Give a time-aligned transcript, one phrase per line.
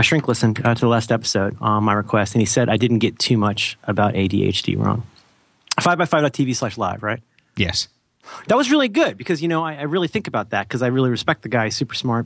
[0.00, 2.78] my shrink listened uh, to the last episode on my request, and he said I
[2.78, 5.02] didn't get too much about ADHD wrong.
[5.78, 7.20] 5by5.tv slash live, right?
[7.54, 7.86] Yes.
[8.46, 10.86] That was really good because, you know, I, I really think about that because I
[10.86, 11.66] really respect the guy.
[11.66, 12.24] He's super smart.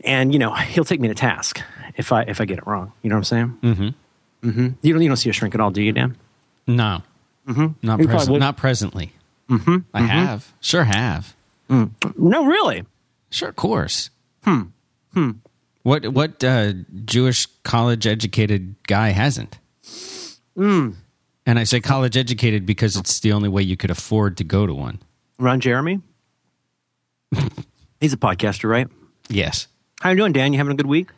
[0.00, 1.60] And, you know, he'll take me to task
[1.98, 2.90] if I if I get it wrong.
[3.02, 3.58] You know what I'm saying?
[3.60, 4.48] Mm-hmm.
[4.48, 4.68] Mm-hmm.
[4.80, 6.16] You don't, you don't see a shrink at all, do you, Dan?
[6.66, 7.02] No.
[7.46, 7.86] Mm-hmm.
[7.86, 9.12] Not, pres- not presently.
[9.50, 9.76] Mm-hmm.
[9.92, 10.54] I have.
[10.62, 11.36] Sure have.
[11.68, 11.90] Mm.
[12.16, 12.86] No, really.
[13.28, 14.08] Sure, of course.
[14.42, 14.62] Hmm.
[15.12, 15.32] Hmm.
[15.88, 16.74] What what uh,
[17.06, 19.58] Jewish college educated guy hasn't?
[20.54, 20.90] Hmm.
[21.46, 24.66] And I say college educated because it's the only way you could afford to go
[24.66, 25.00] to one.
[25.38, 26.02] Ron Jeremy?
[28.02, 28.86] He's a podcaster, right?
[29.30, 29.66] Yes.
[30.02, 30.52] How you doing, Dan?
[30.52, 31.08] You having a good week?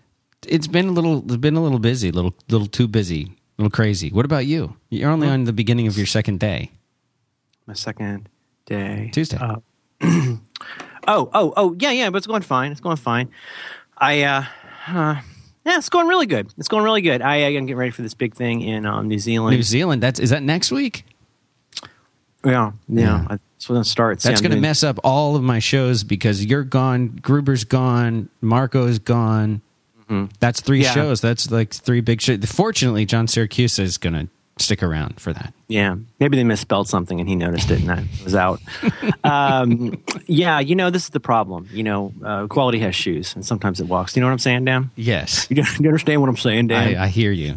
[0.46, 3.70] It's been a little it's been a little busy, little little too busy, a little
[3.70, 4.10] crazy.
[4.10, 4.76] What about you?
[4.88, 6.70] You're only on the beginning of your second day.
[7.66, 8.28] My second
[8.66, 9.10] day.
[9.12, 9.36] Tuesday.
[9.36, 9.56] Uh,
[10.02, 10.38] oh,
[11.08, 12.70] oh, oh, yeah, yeah, but it's going fine.
[12.70, 13.30] It's going fine.
[14.00, 14.44] I, uh,
[14.88, 15.20] uh
[15.64, 16.52] yeah, it's going really good.
[16.56, 17.20] It's going really good.
[17.20, 19.54] I, am getting ready for this big thing in um, New Zealand.
[19.56, 21.04] New Zealand, that's is that next week?
[22.44, 23.26] yeah, yeah, Yeah.
[23.28, 24.24] That's when it starts.
[24.24, 28.30] That's Yeah, going to mess up all of my shows because you're gone, Gruber's gone,
[28.40, 29.60] Marco's gone.
[30.40, 30.84] That's three Mm-hmm.
[30.84, 30.92] Yeah.
[30.94, 31.20] shows.
[31.20, 32.38] That's like three big shows.
[32.50, 34.28] Fortunately, John Siracusa is going to
[34.60, 35.52] stick around for that.
[35.68, 38.60] Yeah, maybe they misspelled something and he noticed it and I was out.
[39.24, 41.68] um, yeah, you know, this is the problem.
[41.72, 44.12] You know, uh, quality has shoes and sometimes it walks.
[44.12, 44.90] Do you know what I'm saying, Dan?
[44.96, 46.96] Yes, You, you understand what I'm saying, Dan?
[46.96, 47.56] I, I hear you.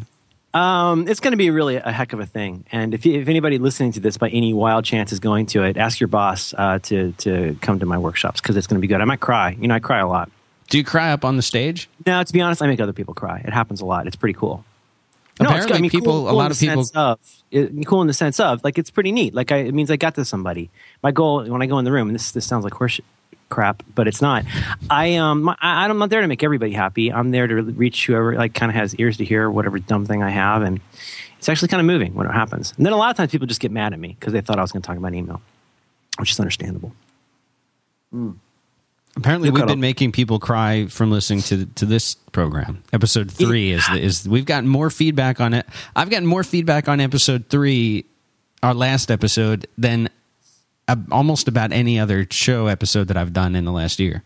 [0.53, 2.63] Um, it's going to be really a heck of a thing.
[2.71, 5.63] And if, you, if anybody listening to this by any wild chance is going to
[5.63, 8.81] it, ask your boss uh, to to come to my workshops because it's going to
[8.81, 9.01] be good.
[9.01, 9.57] I might cry.
[9.59, 10.29] You know, I cry a lot.
[10.69, 11.89] Do you cry up on the stage?
[12.05, 13.39] No, to be honest, I make other people cry.
[13.39, 14.05] It happens a lot.
[14.05, 14.63] It's pretty cool.
[15.39, 15.77] No, it's Apparently good.
[15.77, 17.19] I mean, people- cool, a lot of people- sense Of,
[17.51, 19.33] it, cool in the sense of like it's pretty neat.
[19.33, 20.69] Like I, it means I got to somebody.
[21.01, 22.99] My goal when I go in the room, and this this sounds like horse
[23.49, 24.45] crap, but it's not.
[24.89, 27.11] I um I, I'm not there to make everybody happy.
[27.11, 30.21] I'm there to reach whoever like kind of has ears to hear whatever dumb thing
[30.23, 30.79] I have, and
[31.39, 32.73] it's actually kind of moving when it happens.
[32.77, 34.59] And then a lot of times people just get mad at me because they thought
[34.59, 35.41] I was going to talk about email,
[36.19, 36.93] which is understandable.
[39.15, 42.81] Apparently, You we've been off- making people cry from listening to to this program.
[42.91, 45.67] Episode three is is we've gotten more feedback on it.
[45.95, 48.05] I've gotten more feedback on episode three,
[48.63, 50.09] our last episode, than
[50.87, 54.23] uh, almost about any other show episode that I've done in the last year.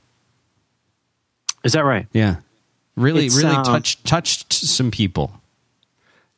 [1.66, 2.08] Is that right?
[2.14, 2.38] Yeah,
[2.96, 5.34] really, It's, really um, touched touched some people.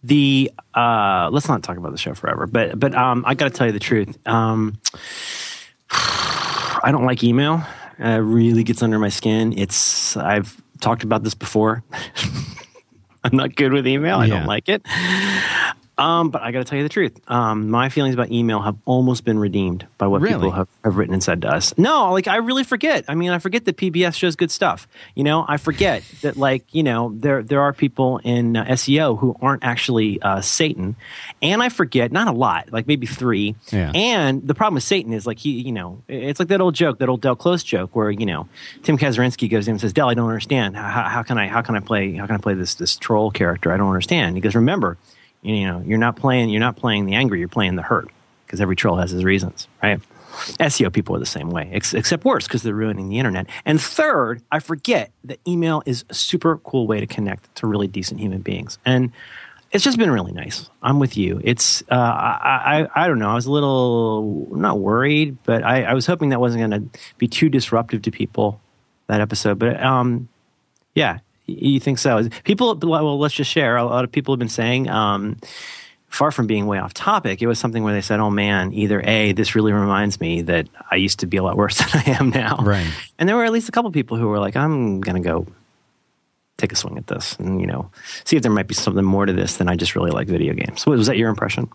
[0.03, 3.67] the uh let's not talk about the show forever but but um i gotta tell
[3.67, 4.77] you the truth um
[5.91, 7.61] i don't like email
[8.03, 9.53] uh, really gets under my skin.
[9.57, 11.83] It's i've talked about this before.
[13.23, 14.19] I'm not good with email.
[14.19, 14.37] I Yeah.
[14.37, 14.81] don't like it
[15.99, 17.19] um but i gotta tell you the truth.
[17.29, 20.35] Um my feelings about email have almost been redeemed by what Really?
[20.35, 21.73] people have, have written and said to us.
[21.77, 23.05] No like i really forget.
[23.07, 24.87] I mean i forget that pbs shows good stuff.
[25.15, 29.17] You know i forget that like you know there there are people in uh, seo
[29.19, 30.95] who aren't actually uh, satan.
[31.41, 33.55] And i forget not a lot like maybe three.
[33.71, 33.91] Yeah.
[33.93, 36.99] and the problem with satan is like he you know it's like that old joke
[36.99, 38.47] that old del close joke where you know
[38.83, 40.75] tim kazurinsky goes in and says del i don't understand.
[40.77, 42.95] How, how, how can i how can i play how can i play this this
[42.95, 43.71] troll character?
[43.73, 44.35] I don't understand.
[44.35, 44.97] He goes remember
[45.41, 48.09] you know you're not playing you're not playing the angry you're playing the hurt
[48.45, 49.99] because every troll has his reasons right?
[50.31, 53.47] Seo people are the same way ex- except worse because they're ruining the internet.
[53.65, 57.87] And third i forget that email is a super cool way to connect to really
[57.87, 58.77] decent human beings.
[58.85, 59.11] And
[59.71, 60.69] it's just been really nice.
[60.81, 61.41] I'm with you.
[61.43, 63.29] It's uh, I, I, I don't know.
[63.29, 66.99] I was a little not worried but i, I was hoping that wasn't going to
[67.17, 68.61] be too disruptive to people
[69.09, 69.59] that episode.
[69.59, 70.29] But um,
[70.95, 72.29] yeah, you think so?
[72.43, 73.77] People, well, let's just share.
[73.77, 75.37] A lot of people have been saying, um,
[76.09, 79.01] far from being way off topic, it was something where they said, "Oh man, either
[79.01, 82.11] a this really reminds me that I used to be a lot worse than I
[82.19, 82.87] am now." Right.
[83.17, 85.47] And there were at least a couple people who were like, "I'm gonna go."
[86.57, 87.89] Take a swing at this, and you know,
[88.25, 90.53] see if there might be something more to this than I just really like video
[90.53, 90.85] games.
[90.85, 91.69] Was that your impression?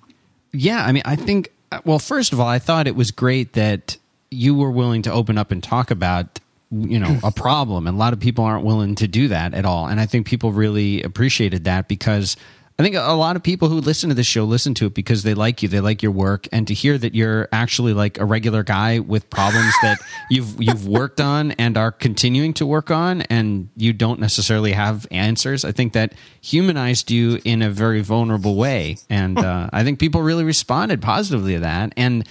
[0.52, 1.50] Yeah, I mean, I think.
[1.86, 3.96] Well, first of all, I thought it was great that
[4.30, 6.38] you were willing to open up and talk about
[6.74, 9.64] you know a problem and a lot of people aren't willing to do that at
[9.64, 9.86] all.
[9.86, 12.36] And i think people really appreciated that because
[12.78, 15.22] i think a lot of people who listen to this show listen to it because
[15.22, 18.24] they like you they like your work and to hear that you're actually like a
[18.24, 19.98] regular guy with problems that
[20.30, 25.06] you've you've worked on and are continuing to work on and you don't necessarily have
[25.10, 28.96] answers i think that humanized you in a very vulnerable way.
[29.08, 31.92] And uh, i think people really responded positively to that.
[31.96, 32.26] And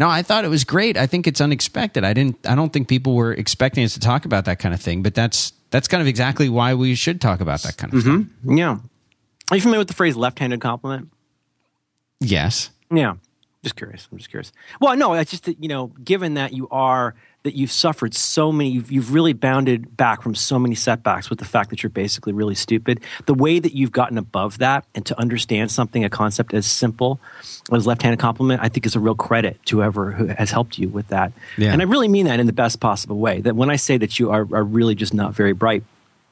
[0.00, 0.96] no, I thought it was great.
[0.96, 2.04] I think it's unexpected.
[2.04, 2.48] I didn't.
[2.48, 5.02] I don't think people were expecting us to talk about that kind of thing.
[5.02, 8.22] But that's that's kind of exactly why we should talk about that kind of mm-hmm.
[8.22, 8.58] stuff.
[8.58, 8.78] Yeah.
[9.50, 11.10] Are you familiar with the phrase "left-handed compliment"?
[12.18, 12.70] Yes.
[12.90, 13.16] Yeah.
[13.62, 14.08] Just curious.
[14.10, 14.52] I'm just curious.
[14.80, 18.52] Well, no, it's just that, you know, given that you are that you've suffered so
[18.52, 21.90] many, you've, you've really bounded back from so many setbacks with the fact that you're
[21.90, 23.00] basically really stupid.
[23.24, 27.18] The way that you've gotten above that and to understand something, a concept as simple
[27.72, 30.88] as left-handed compliment, I think is a real credit to whoever who has helped you
[30.88, 31.32] with that.
[31.56, 31.72] Yeah.
[31.72, 33.40] And I really mean that in the best possible way.
[33.40, 35.82] That when I say that you are, are really just not very bright,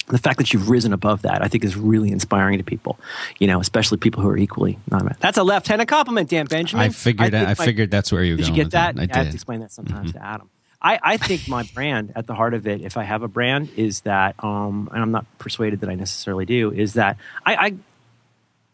[0.08, 2.98] the fact that you've risen above that, I think, is really inspiring to people.
[3.38, 5.18] You know, especially people who are equally not.
[5.20, 6.86] That's a left-handed compliment, Dan Benjamin.
[6.86, 7.34] I figured.
[7.34, 8.94] I, my- figured that's where you Did you get that?
[8.94, 9.14] with it.
[9.14, 10.18] I, I have to explain that sometimes mm-hmm.
[10.18, 10.50] to Adam.
[10.80, 13.70] I, I think my brand, at the heart of it, if I have a brand,
[13.76, 17.74] is that, um, and I'm not persuaded that I necessarily do, is that I, I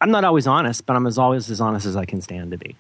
[0.05, 2.59] I'm not always honest, but I'm as always as honest as I can stand to
[2.59, 2.77] be.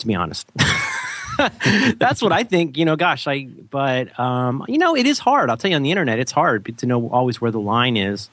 [0.00, 0.46] To be honest.
[1.96, 2.76] That's what I think.
[2.76, 3.44] You know, gosh, I.
[3.44, 5.48] But um, you know, it is hard.
[5.48, 8.28] I'll tell you on the internet, it's hard to know always where the line is.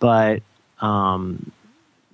[0.00, 0.42] But
[0.80, 1.52] um,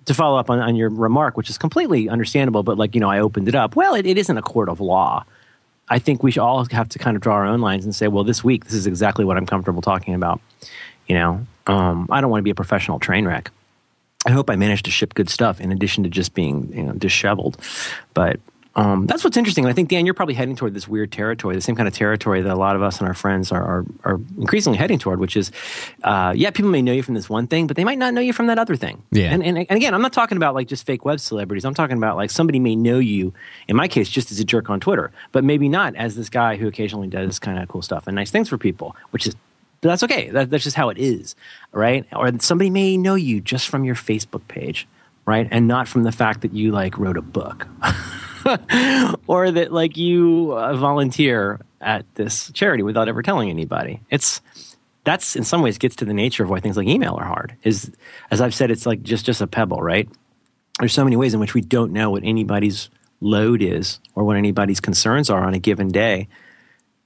[0.05, 3.09] to follow up on, on your remark, which is completely understandable, but like you know,
[3.09, 3.77] I opened it up.
[3.77, 5.25] Well, it, it isn't a court of law.
[5.91, 8.09] I think we should all have to kind of draw our own lines and say,
[8.09, 10.41] well, this week this is exactly what I'm comfortable talking about.
[11.07, 13.51] You know, um, I don't want to be a professional train wreck.
[14.27, 16.93] I hope I managed to ship good stuff in addition to just being you know
[16.93, 17.57] disheveled.
[18.15, 18.41] But
[18.79, 19.65] um, that's what's interesting.
[19.65, 21.95] And I think Dan, you're probably heading toward this weird territory, the same kind of
[21.95, 25.19] territory that a lot of us and our friends are are, are increasingly heading toward,
[25.19, 25.51] which is,
[26.05, 28.21] uh, yeah, people may know you from this one thing, but they might not know
[28.21, 29.03] you from that other thing.
[29.11, 29.33] Yeah.
[29.33, 31.65] And, and and again, I'm not talking about like just fake web celebrities.
[31.65, 33.35] I'm talking about like somebody may know you,
[33.67, 36.57] in my case, just as a jerk on Twitter, but maybe not as this guy
[36.57, 39.35] who occasionally does kind of cool stuff and nice things for people, which is
[39.81, 40.31] that's okay.
[40.31, 41.37] That, that's just how it is,
[41.73, 42.07] right?
[42.15, 44.89] Or somebody may know you just from your Facebook page,
[45.27, 47.69] right, and not from the fact that you like wrote a book,
[49.27, 54.01] or that like you uh, volunteer at this charity without ever telling anybody.
[54.11, 54.41] It's
[55.05, 57.57] that's in some ways gets to the nature of why things like email are hard.
[57.63, 57.91] Is
[58.31, 60.09] as I've said, it's like just just a pebble, right?
[60.79, 62.91] There's so many ways in which we don't know what anybody's
[63.21, 66.29] load is or what anybody's concerns are on a given day.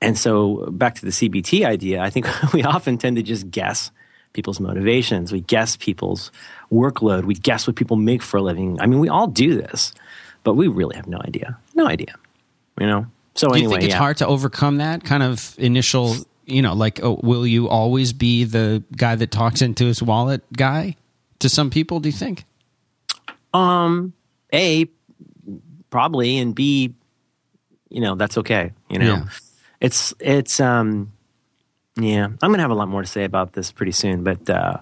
[0.01, 3.91] And so back to the CBT idea, I think we often tend to just guess
[4.33, 5.33] people's motivations.
[5.33, 6.31] We guess people's
[6.71, 7.25] workload.
[7.25, 8.81] We guess what people make for a living.
[8.81, 9.93] I mean, we all do this,
[10.45, 11.59] but we really have no idea.
[11.75, 12.15] No idea.
[12.81, 13.07] You know?
[13.35, 13.99] So Do you anyway, think it's yeah.
[13.99, 16.15] hard to overcome that kind of initial?
[16.45, 20.43] You know, like, oh, will you always be the guy that talks into his wallet
[20.53, 20.97] guy
[21.39, 22.01] to some people?
[22.01, 22.45] Do you think?
[23.55, 24.13] Um,
[24.53, 24.87] A,
[25.91, 26.95] probably, and B,
[27.89, 28.73] you know, that's okay.
[28.91, 29.25] You know, Yeah.
[29.81, 31.13] it's it's um,
[31.97, 32.25] yeah.
[32.25, 34.79] I'm gonna have a lot more to say about this pretty soon, but uh,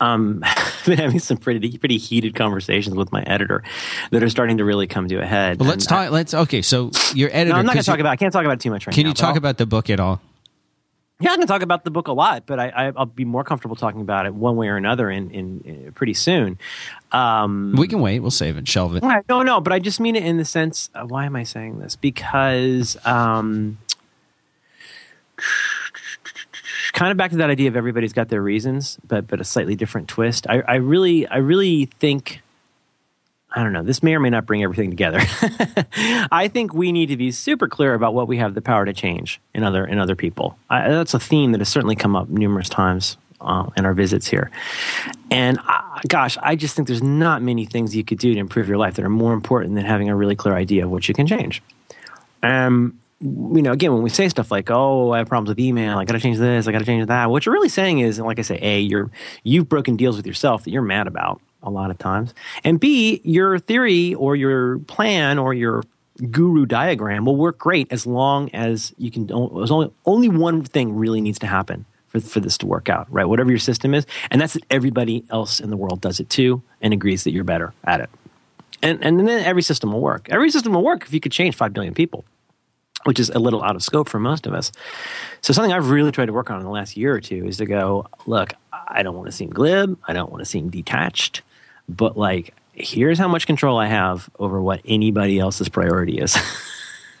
[0.00, 3.62] um, I've been having some pretty pretty heated conversations with my editor
[4.10, 5.60] that are starting to really come to a head.
[5.60, 6.12] Well, let's And I- talk.
[6.12, 6.62] Let's okay.
[6.62, 7.52] So your editor.
[7.52, 8.10] no, I'm not gonna 'cause talk about.
[8.12, 9.08] I can't talk about it too much right Can now.
[9.10, 10.20] you talk I'll- about the book at all?
[11.20, 13.44] Yeah, I can talk about the book a lot, but I, I, I'll be more
[13.44, 16.58] comfortable talking about it one way or another in, in, in pretty soon.
[17.12, 18.18] Um, We can wait.
[18.18, 18.66] We'll save it.
[18.66, 19.04] Shelve it.
[19.28, 20.90] No, no, but I just mean it in the sense.
[20.92, 21.94] Uh, why am I saying this?
[21.94, 23.78] Because um,
[26.94, 29.76] kind of back to that idea of everybody's got their reasons, but but a slightly
[29.76, 30.46] different twist.
[30.48, 32.40] I, I really, I really think.
[33.56, 33.84] I don't know.
[33.84, 35.20] This may or may not bring everything together.
[36.32, 38.92] I think we need to be super clear about what we have the power to
[38.92, 40.58] change in other in other people.
[40.70, 44.26] I, that's a theme that has certainly come up numerous times uh, in our visits
[44.26, 44.50] here.
[45.30, 48.66] And uh, gosh, I just think there's not many things you could do to improve
[48.66, 51.14] your life that are more important than having a really clear idea of what you
[51.14, 51.62] can change.
[52.42, 55.98] Um, you know, again, when we say stuff like, "Oh, I have problems with email.
[55.98, 56.68] I got to change this.
[56.68, 59.10] I got to change that," what you're really saying is, like I say, a you're
[59.44, 62.34] you've broken deals with yourself that you're mad about a lot of times,
[62.64, 65.82] and b your theory or your plan or your
[66.30, 69.24] guru diagram will work great as long as you can.
[69.24, 73.10] As only only one thing really needs to happen for for this to work out,
[73.10, 73.24] right?
[73.24, 76.62] Whatever your system is, and that's that everybody else in the world does it too
[76.82, 78.10] and agrees that you're better at it.
[78.82, 80.28] And and then every system will work.
[80.28, 82.26] Every system will work if you could change five billion people
[83.04, 84.72] which is a little out of scope for most of us.
[85.40, 87.58] So something I've really tried to work on in the last year or two is
[87.58, 91.42] to go, look, I don't want to seem glib, I don't want to seem detached,
[91.88, 96.36] but like here's how much control I have over what anybody else's priority is.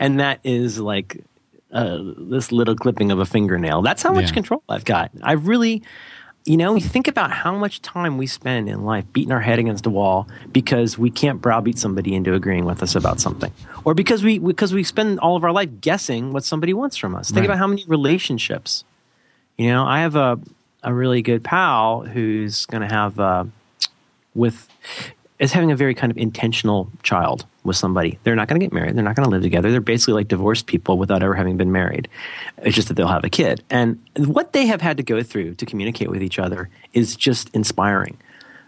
[0.00, 1.22] and that is like
[1.72, 3.82] uh, this little clipping of a fingernail.
[3.82, 4.34] That's how much Yeah.
[4.34, 5.10] control I've got.
[5.22, 5.82] I really
[6.46, 9.58] you know, you think about how much time we spend in life beating our head
[9.58, 13.50] against a wall because we can't browbeat somebody into agreeing with us about something,
[13.84, 17.14] or because we because we spend all of our life guessing what somebody wants from
[17.16, 17.28] us.
[17.30, 17.44] Think Right.
[17.46, 18.84] about how many relationships.
[19.56, 20.38] You know, I have a
[20.82, 23.44] a really good pal who's going to have uh,
[24.34, 24.68] with
[25.38, 28.18] is having a very kind of intentional child with somebody.
[28.22, 28.94] They're not going to get married.
[28.94, 29.70] They're not going to live together.
[29.70, 32.08] They're basically like divorced people without ever having been married.
[32.58, 33.64] It's just that they'll have a kid.
[33.70, 37.50] And what they have had to go through to communicate with each other is just
[37.54, 38.18] inspiring.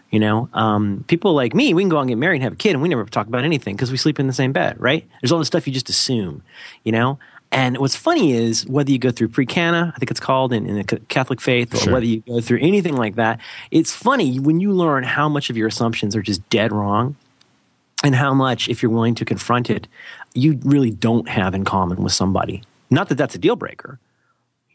[0.09, 2.53] You know, um, people like me, we can go out and get married and have
[2.53, 4.79] a kid, and we never talk about anything because we sleep in the same bed,
[4.79, 5.05] right?
[5.21, 6.43] There's all this stuff you just assume.
[6.85, 7.19] You know,
[7.51, 10.75] And what's funny is whether you go through pre-cana, I think it's called in, in
[10.75, 11.93] the Catholic faith, or Sure.
[11.93, 13.39] whether you go through anything like that,
[13.71, 17.15] it's funny when you learn how much of your assumptions are just dead wrong
[18.03, 19.87] and how much, if you're willing to confront it,
[20.33, 22.63] you really don't have in common with somebody.
[22.89, 23.97] Not that that's a deal breaker,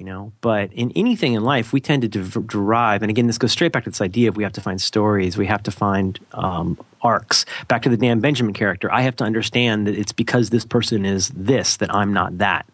[0.03, 3.39] you know, but in anything in life, we tend to de- derive, and again, this
[3.39, 5.71] goes straight back to this idea of we have to find stories, we have to
[5.71, 7.45] find um, arcs.
[7.69, 11.07] Back to the Dan Benjamin character, I have to understand that it's because this person
[11.07, 12.67] is this that I'm not that.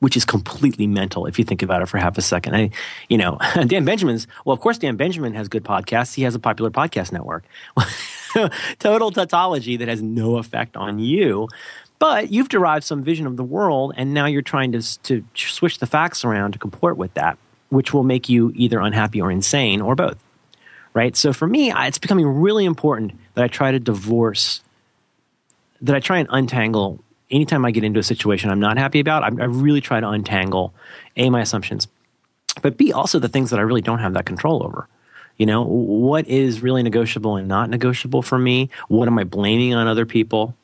[0.00, 2.54] Which is completely mental if you think about it for half a second.
[2.54, 2.70] I,
[3.08, 6.12] you know, Dan Benjamin's, well, of course, Dan Benjamin has good podcasts.
[6.14, 7.44] He has a popular podcast network.
[8.78, 11.48] Total tautology that has no effect on you.
[11.98, 15.78] But you've derived some vision of the world, and now you're trying to, to switch
[15.78, 17.38] the facts around to comport with that,
[17.70, 20.22] which will make you either unhappy or insane or both.
[20.92, 21.16] Right?
[21.16, 24.62] So for me, it's becoming really important that I try to divorce,
[25.80, 29.22] that I try and untangle anytime I get into a situation I'm not happy about.
[29.22, 30.74] I, I really try to untangle
[31.16, 31.88] A, my assumptions,
[32.62, 34.88] but B, also the things that I really don't have that control over.
[35.36, 38.70] You know, what is really negotiable and not negotiable for me?
[38.88, 40.54] What am I blaming on other people?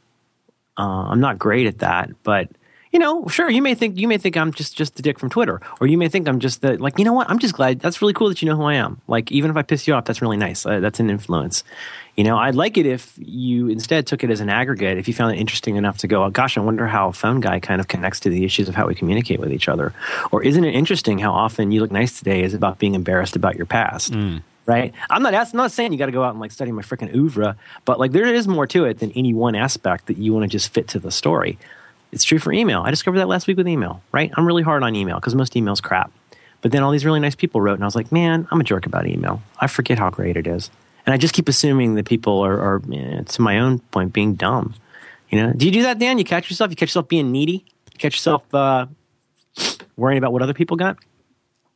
[0.79, 2.49] Uh, I'm not great at that, but
[2.93, 5.31] you know, sure, you may think you may think I'm just just the dick from
[5.31, 6.99] Twitter, or you may think I'm just the like.
[6.99, 7.29] You know what?
[7.31, 7.81] I'm just glad.
[7.81, 9.01] That's really cool that you know who I am.
[9.09, 10.67] Like, even if I piss you off, that's really nice.
[10.67, 11.65] Uh, that's an influence.
[12.17, 14.99] You know, I'd like it if you instead took it as an aggregate.
[14.99, 17.41] If you found it interesting enough to go, oh, gosh, I wonder how a phone
[17.41, 19.95] guy kind of connects to the issues of how we communicate with each other,
[20.31, 23.57] or isn't it interesting how often you look nice today is about being embarrassed about
[23.57, 24.13] your past
[24.67, 24.93] right?
[25.11, 27.15] I'm not asking, not saying you got to go out and like study my freaking
[27.15, 30.45] oeuvre, but like there is more to it than any one aspect that you want
[30.45, 31.59] to just fit to the story.
[32.13, 32.83] It's true for email.
[32.83, 34.31] I discovered that last week with email, right?
[34.35, 36.13] I'm really hard on email because most email's crap.
[36.61, 38.65] But then all these really nice people wrote, and I was like, man, I'm a
[38.65, 39.43] jerk about email.
[39.59, 40.71] I forget how great it is.
[41.05, 44.35] And I just keep assuming that people are, are eh, to my own point, being
[44.35, 44.75] dumb.
[45.31, 46.19] You know, do you do that, Dan?
[46.19, 46.71] You catch yourself?
[46.71, 47.65] You catch yourself being needy?
[47.93, 48.87] You catch yourself uh,
[49.97, 50.99] worrying about what other people got?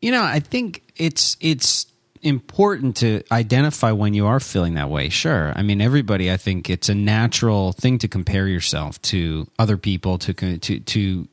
[0.01, 1.86] You know, I think it's it's
[2.27, 5.09] important to identify when you are feeling that way.
[5.09, 5.53] Sure.
[5.55, 10.19] I mean, everybody, I think it's a natural thing to compare yourself to other people
[10.19, 11.29] to to to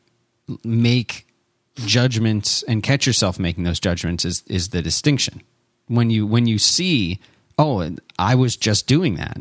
[0.63, 1.27] make
[1.75, 5.41] judgments and catch yourself making those judgments is is the distinction.
[5.87, 7.19] When you when you see,
[7.57, 9.39] oh, I was just doing that.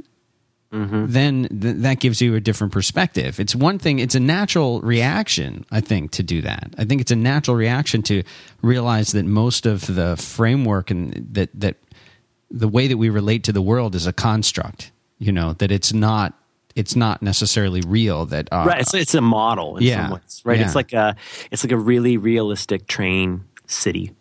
[0.73, 3.39] Then th- that gives you a different perspective.
[3.39, 6.73] It's one thing, it's a natural reaction, I think, to do that.
[6.79, 8.23] I think it's a natural reaction to
[8.63, 11.77] realize that most of the framework and that, that
[12.51, 15.93] the way that we relate to the world is a construct, you know, that it's
[15.93, 16.33] not
[16.75, 20.05] it's not necessarily real that uh, right it's, it's a model in Yeah.
[20.05, 20.65] some ways right Yeah.
[20.65, 21.15] it's like a
[21.51, 24.13] it's like a really realistic train city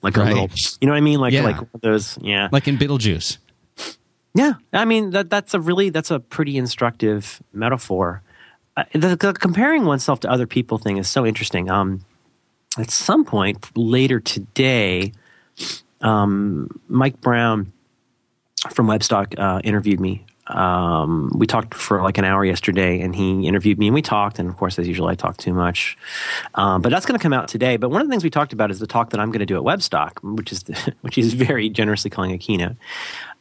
[0.00, 0.28] like a Right.
[0.32, 0.48] little
[0.80, 1.42] you know what i mean like Yeah.
[1.42, 3.36] like those yeah like in Beetlejuice.
[4.34, 8.22] Yeah i mean that that's a really that's a pretty instructive metaphor
[8.76, 12.04] uh, the, the comparing oneself to other people thing is so interesting um
[12.78, 15.12] at some point later today
[16.00, 17.72] um mike brown
[18.72, 20.24] from Webstock uh, interviewed me.
[20.46, 24.38] Um, we talked for like an hour yesterday, and he interviewed me, and we talked.
[24.38, 25.98] And of course, as usual, I talk too much.
[26.54, 27.76] Um, but that's going to come out today.
[27.76, 29.46] But one of the things we talked about is the talk that I'm going to
[29.46, 32.76] do at Webstock, which is the, which he's very generously calling a keynote.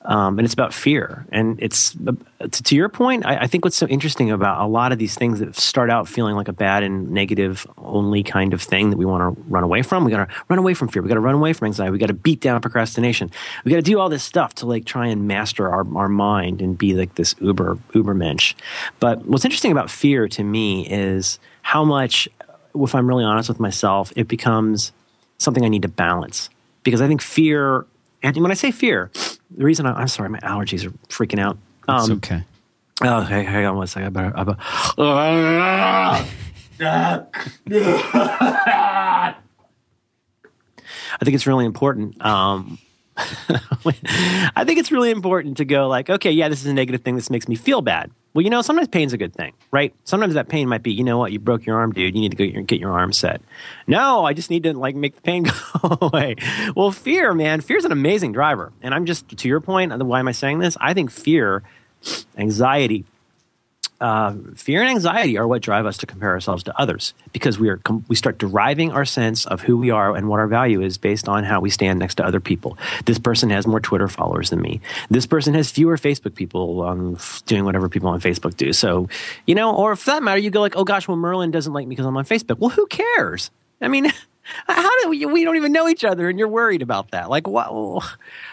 [0.08, 1.26] Um, and it's about fear.
[1.34, 3.26] And it's to, to your point.
[3.26, 6.08] I, I think what's so interesting about a lot of these things that start out
[6.08, 9.66] feeling like a bad and negative only kind of thing that we want to run
[9.66, 10.06] away from.
[10.06, 11.02] We got to run away from fear.
[11.02, 11.92] We got to run away from anxiety.
[11.92, 13.30] We got to beat down procrastination.
[13.66, 16.62] We got to do all this stuff to like try and master our, our mind
[16.62, 18.56] and be like this uber uber mensch.
[19.02, 22.30] But what's interesting about fear to me is how much,
[22.74, 24.94] if I'm really honest with myself, it becomes
[25.38, 26.50] something I need to balance
[26.84, 27.86] because I think fear.
[28.36, 29.10] And when I say fear,
[29.52, 31.58] the reason I, I'm sorry, my allergies are freaking out.
[31.90, 32.44] It's Um, okay.
[33.02, 34.08] Oh, hey, hang on one second.
[34.08, 34.38] I better.
[34.38, 34.58] I better.
[41.20, 42.24] I think it's really important.
[42.24, 42.78] Um,
[43.18, 47.16] I think it's really important to go like, okay, yeah, this is a negative thing.
[47.16, 48.12] This makes me feel bad.
[48.38, 49.96] Well, you know, sometimes pain's a good thing, right?
[50.04, 52.14] Sometimes that pain might be, you know what, you broke your arm, dude.
[52.14, 53.42] You need to go get your, get your arm set.
[53.88, 55.42] No, I just need to like make the pain
[55.82, 56.36] go away.
[56.76, 58.72] Well, fear, man, fear's an amazing driver.
[58.84, 59.92] And I'm just to your point.
[59.92, 60.78] Uh, why am I saying this?
[60.80, 61.64] I think fear,
[62.38, 63.06] anxiety,
[64.00, 67.70] uh, fear and anxiety are what drive us to compare ourselves to others because we
[67.70, 70.82] are com- we start deriving our sense of who we are and what our value
[70.82, 72.78] is based on how we stand next to other people.
[73.06, 74.82] This person has more Twitter followers than me.
[75.10, 78.72] This person has fewer Facebook people um, doing whatever people on Facebook do.
[78.74, 79.10] So,
[79.46, 81.88] you know, or for that matter, you go like, oh gosh, well Merlin doesn't like
[81.88, 82.60] me because I'm on Facebook.
[82.60, 83.52] Well, who cares?
[83.82, 84.12] I mean.
[84.68, 85.26] How do we?
[85.26, 87.30] We don't even know each other, and you're worried about that.
[87.30, 88.04] Like what?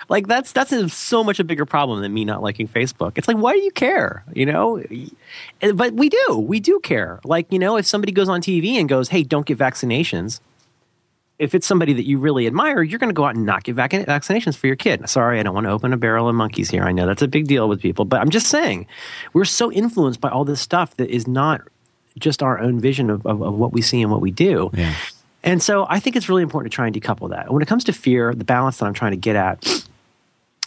[0.08, 3.12] Like that's that's a, so much a bigger problem than me not liking Facebook.
[3.16, 4.22] It's like why do you care?
[4.34, 4.82] You know,
[5.74, 6.38] but we do.
[6.38, 7.20] We do care.
[7.24, 10.40] Like you know, if somebody goes on TV and goes, "Hey, don't get vaccinations,"
[11.38, 13.74] if it's somebody that you really admire, you're going to go out and not get
[13.74, 15.08] vac- vaccinations for your kid.
[15.08, 16.84] Sorry, I don't want to open a barrel of monkeys here.
[16.84, 18.86] I know that's a big deal with people, but I'm just saying
[19.32, 21.62] we're so influenced by all this stuff that is not
[22.18, 24.70] just our own vision of, of, of what we see and what we do.
[24.74, 24.94] Yeah.
[25.44, 27.52] And so I think it's really important to try and decouple that.
[27.52, 29.84] When it comes to fear, the balance that I'm trying to get at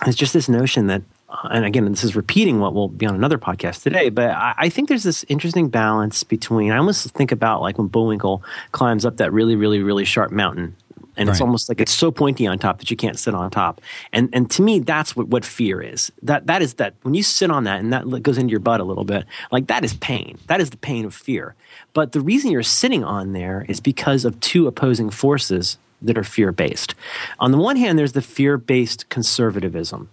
[0.06, 3.16] is just this notion that, uh, and again, this is repeating what will be on
[3.16, 7.32] another podcast today, but I, I think there's this interesting balance between, I almost think
[7.32, 10.76] about like when Bullwinkle climbs up that really, really, really sharp mountain
[11.18, 13.82] and it's almost like it's so pointy on top that you can't sit on top.
[14.14, 16.12] And and to me, that's what, what fear is.
[16.22, 18.80] That that is that when you sit on that and that goes into your butt
[18.80, 20.38] a little bit, like that is pain.
[20.48, 21.56] That is the pain of fear.
[21.94, 26.24] But the reason you're sitting on there is because of two opposing forces that are
[26.24, 26.94] fear based.
[27.40, 30.10] On the one hand, there's the fear based conservatism.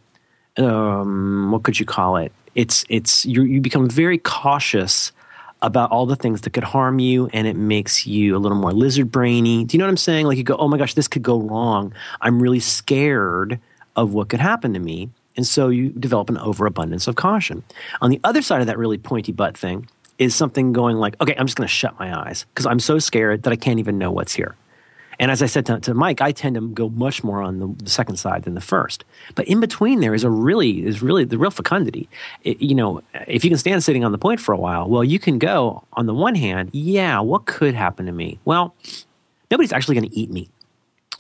[0.57, 2.33] Um, what could you call it?
[2.55, 5.13] It's it's you you become very cautious
[5.65, 8.73] about all the things that could harm you and it makes you a little more
[8.73, 9.65] lizard brainy.
[9.65, 10.27] Do you know what I'm saying?
[10.27, 11.95] Like you go, oh my gosh, this could go wrong.
[12.21, 13.59] I'm really scared
[13.97, 15.09] of what could happen to me.
[15.37, 17.63] And so you develop an overabundance of caution.
[18.03, 21.35] On the other side of that really pointy butt thing is something going like, okay,
[21.37, 23.99] I'm just going to shut my eyes because I'm so scared that I can't even
[23.99, 24.55] know what's here.
[25.19, 27.85] And as I said to, to Mike, I tend to go much more on the,
[27.85, 29.05] the second side than the first.
[29.35, 32.09] But in between there is a really is really the real fecundity.
[32.43, 35.05] It- you know, if you can stand sitting on the point for a while, well,
[35.05, 38.39] you can go on the one hand, yeah, what could happen to me?
[38.45, 38.75] Well,
[39.51, 40.49] nobody's actually going to eat me.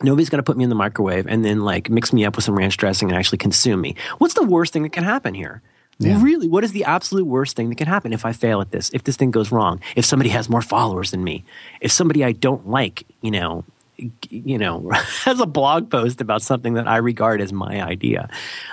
[0.03, 2.45] Nobody's going to put me in the microwave and then like mix me up with
[2.45, 3.95] some ranch dressing and actually consume me.
[4.19, 5.63] What's the worst thing that can happen here?
[5.99, 6.21] Yeah.
[6.21, 8.91] Really, what is the absolute worst thing that can happen if I fail at this?
[8.93, 9.81] If this thing goes wrong?
[9.95, 11.45] If somebody has more followers than me?
[11.81, 13.65] If somebody I don't like, you know,
[13.97, 14.91] you know,
[15.25, 18.29] has a blog post about something that I regard as my idea.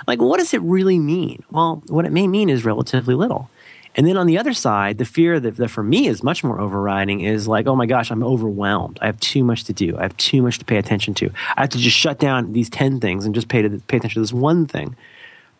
[0.06, 1.42] Like, what does it really mean?
[1.50, 3.50] Well, what it may mean is relatively little.
[3.94, 6.58] And then on the other side, the fear that, that for me is much more
[6.58, 8.98] overriding is like, oh my gosh, I'm overwhelmed.
[9.02, 9.96] I have too much to do.
[9.98, 11.30] I have too much to pay attention to.
[11.56, 14.14] I have to just shut down these 10 things and just pay, to, pay attention
[14.14, 14.96] to this one thing.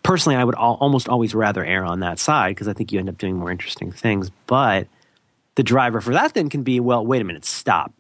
[0.02, 2.98] Personally, I would al- almost always rather err on that side because I think you
[2.98, 4.30] end up doing more interesting things.
[4.46, 4.88] But
[5.56, 7.92] the driver for that then can be, well, wait a minute, stop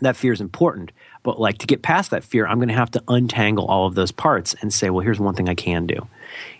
[0.00, 0.92] that fear is important.
[1.22, 3.94] But like to get past that fear, I'm going to have to untangle all of
[3.94, 6.06] those parts and say, well, here's one thing I can do.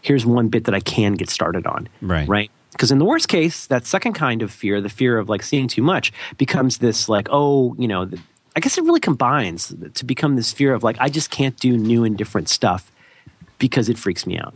[0.00, 1.88] Here's one bit that I can get started on.
[2.00, 2.28] Right.
[2.28, 2.50] Right.
[2.72, 5.68] Because in the worst case, that second kind of fear, the fear of like seeing
[5.68, 8.20] too much, becomes this like, oh, you know, th-
[8.56, 11.76] I guess it really combines to become this fear of like, I just can't do
[11.76, 12.90] new and different stuff
[13.58, 14.54] because it freaks me out.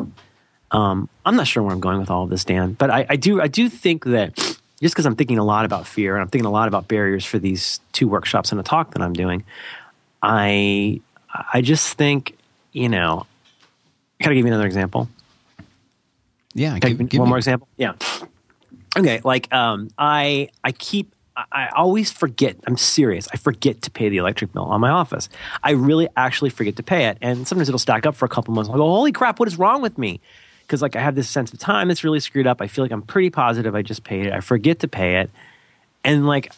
[0.71, 3.17] Um, I'm not sure where I'm going with all of this, Dan, but I, I
[3.17, 6.29] do I do think that just because I'm thinking a lot about fear and I'm
[6.29, 9.45] thinking a lot about barriers for these two workshops and a talk that I'm doing,
[10.23, 11.01] I
[11.53, 12.37] I just think
[12.73, 13.27] you know.
[14.21, 15.09] Can I give you another example?
[16.55, 16.79] Yeah.
[16.79, 17.69] Can I give- give one me- more example?
[17.77, 17.93] Yeah.
[18.97, 22.57] Okay, like um, I I keep I- I always forget.
[22.67, 23.29] I'm serious.
[23.33, 25.29] I forget to pay the electric bill on my office.
[25.63, 28.53] I really actually forget to pay it, and sometimes it'll stack up for a couple
[28.55, 28.69] months.
[28.71, 30.21] I go, holy crap, what is wrong with me?
[30.69, 32.61] Because like I have this sense of time that's really screwed up.
[32.61, 34.33] I feel like I'm pretty positive I just paid it.
[34.35, 35.31] I forget to pay it,
[36.05, 36.53] and like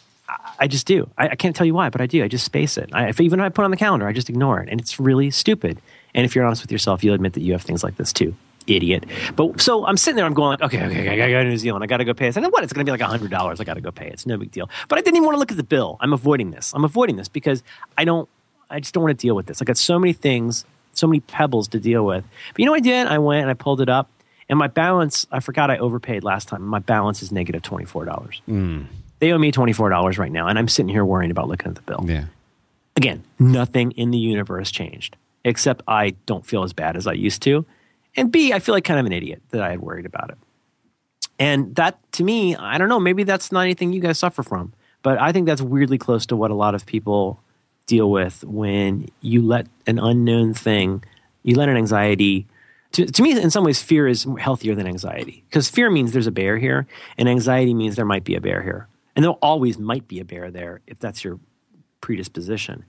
[0.59, 1.09] I- just do.
[1.17, 2.21] I, I can't tell you why, but I do.
[2.23, 2.89] I just space it.
[2.93, 4.79] I, if even if I put it on the calendar, I just ignore it, and
[4.81, 5.81] it's really stupid.
[6.13, 8.35] And if you're honest with yourself, you'll admit that you have things like this too.
[8.67, 9.05] Idiot.
[9.35, 11.57] But so I'm sitting there, I'm going like, okay, okay, I gotta go to New
[11.57, 11.83] Zealand.
[11.83, 12.37] I gotta go pay this.
[12.37, 12.63] And what?
[12.63, 13.59] It's gonna be like hundred dollars.
[13.59, 14.13] I gotta go pay it.
[14.13, 14.69] It's no big deal.
[14.87, 15.97] But I didn't even want to look at the bill.
[16.01, 16.73] I'm avoiding this.
[16.75, 17.63] I'm avoiding this because
[17.97, 18.27] I don't
[18.69, 19.61] I just don't want to deal with this.
[19.61, 22.23] I got so many things, so many pebbles to deal with.
[22.53, 23.07] But you know what I did?
[23.07, 24.09] I went and I pulled it up.
[24.49, 26.63] And my balance, I forgot I overpaid last time.
[26.63, 28.41] My balance is negative twenty four dollars.
[28.49, 28.87] Mm.
[29.19, 31.69] They owe me twenty four dollars right now, and I'm sitting here worrying about looking
[31.69, 32.03] at the bill.
[32.05, 32.25] Yeah.
[32.97, 37.41] Again, nothing in the universe changed, except I don't feel as bad as I used
[37.43, 37.65] to,
[38.17, 40.37] and B, I feel like kind of an idiot that I had worried about it.
[41.39, 42.99] And that, to me, I don't know.
[42.99, 46.35] Maybe that's not anything you guys suffer from, but I think that's weirdly close to
[46.35, 47.40] what a lot of people
[47.85, 51.03] deal with when you let an unknown thing,
[51.43, 52.47] you let an anxiety.
[52.93, 56.27] To, to me, in some ways, fear is healthier than anxiety because fear means there's
[56.27, 59.77] a bear here, and anxiety means there might be a bear here, and there always
[59.77, 61.39] might be a bear there if that's your
[62.01, 62.83] predisposition.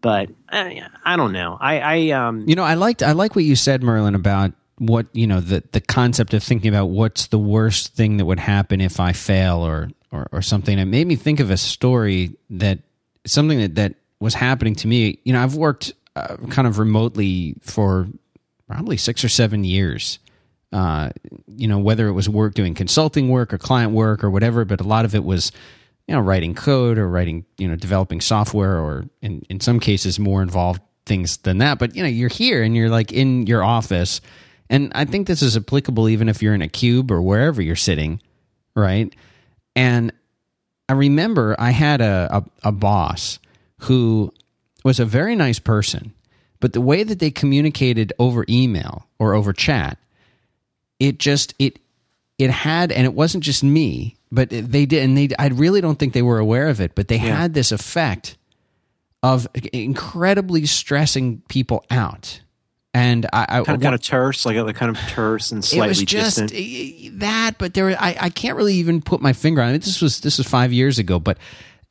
[0.00, 1.56] But I, I don't know.
[1.60, 5.06] I, I um, You know, I liked I like what you said, Merlin, about what
[5.12, 8.80] you know the the concept of thinking about what's the worst thing that would happen
[8.80, 10.78] if I fail or or, or something.
[10.78, 12.80] It made me think of a story that
[13.26, 15.18] something that that was happening to me.
[15.24, 18.06] You know, I've worked uh, kind of remotely for
[18.68, 20.18] probably six or seven years.
[20.72, 21.10] Uh,
[21.48, 24.80] you know, whether it was work doing consulting work or client work or whatever, but
[24.80, 25.52] a lot of it was
[26.08, 30.18] you know, writing code or writing, you know, developing software or in, in some cases
[30.18, 31.78] more involved things than that.
[31.78, 34.20] But, you know, you're here and you're like in your office.
[34.68, 37.76] And I think this is applicable even if you're in a cube or wherever you're
[37.76, 38.20] sitting,
[38.74, 39.14] right?
[39.76, 40.12] And
[40.88, 42.28] I remember I had a,
[42.64, 43.38] a, a boss
[43.82, 44.32] who
[44.84, 46.12] was a very nice person,
[46.60, 49.98] but the way that they communicated over email or over chat,
[50.98, 51.78] it just, it,
[52.38, 55.28] it had, and it wasn't just me, but they did, and they.
[55.38, 57.36] I really don't think they were aware of it, but they Yeah.
[57.36, 58.36] had this effect
[59.22, 62.40] of incredibly stressing people out.
[62.94, 65.66] And I, I Kind of, kind of terse, like a kind of terse and it
[65.66, 66.52] slightly was just distant.
[66.54, 69.82] eh, that, but there, I, I can't really even put my finger on it.
[69.82, 71.38] This was this was five years ago, but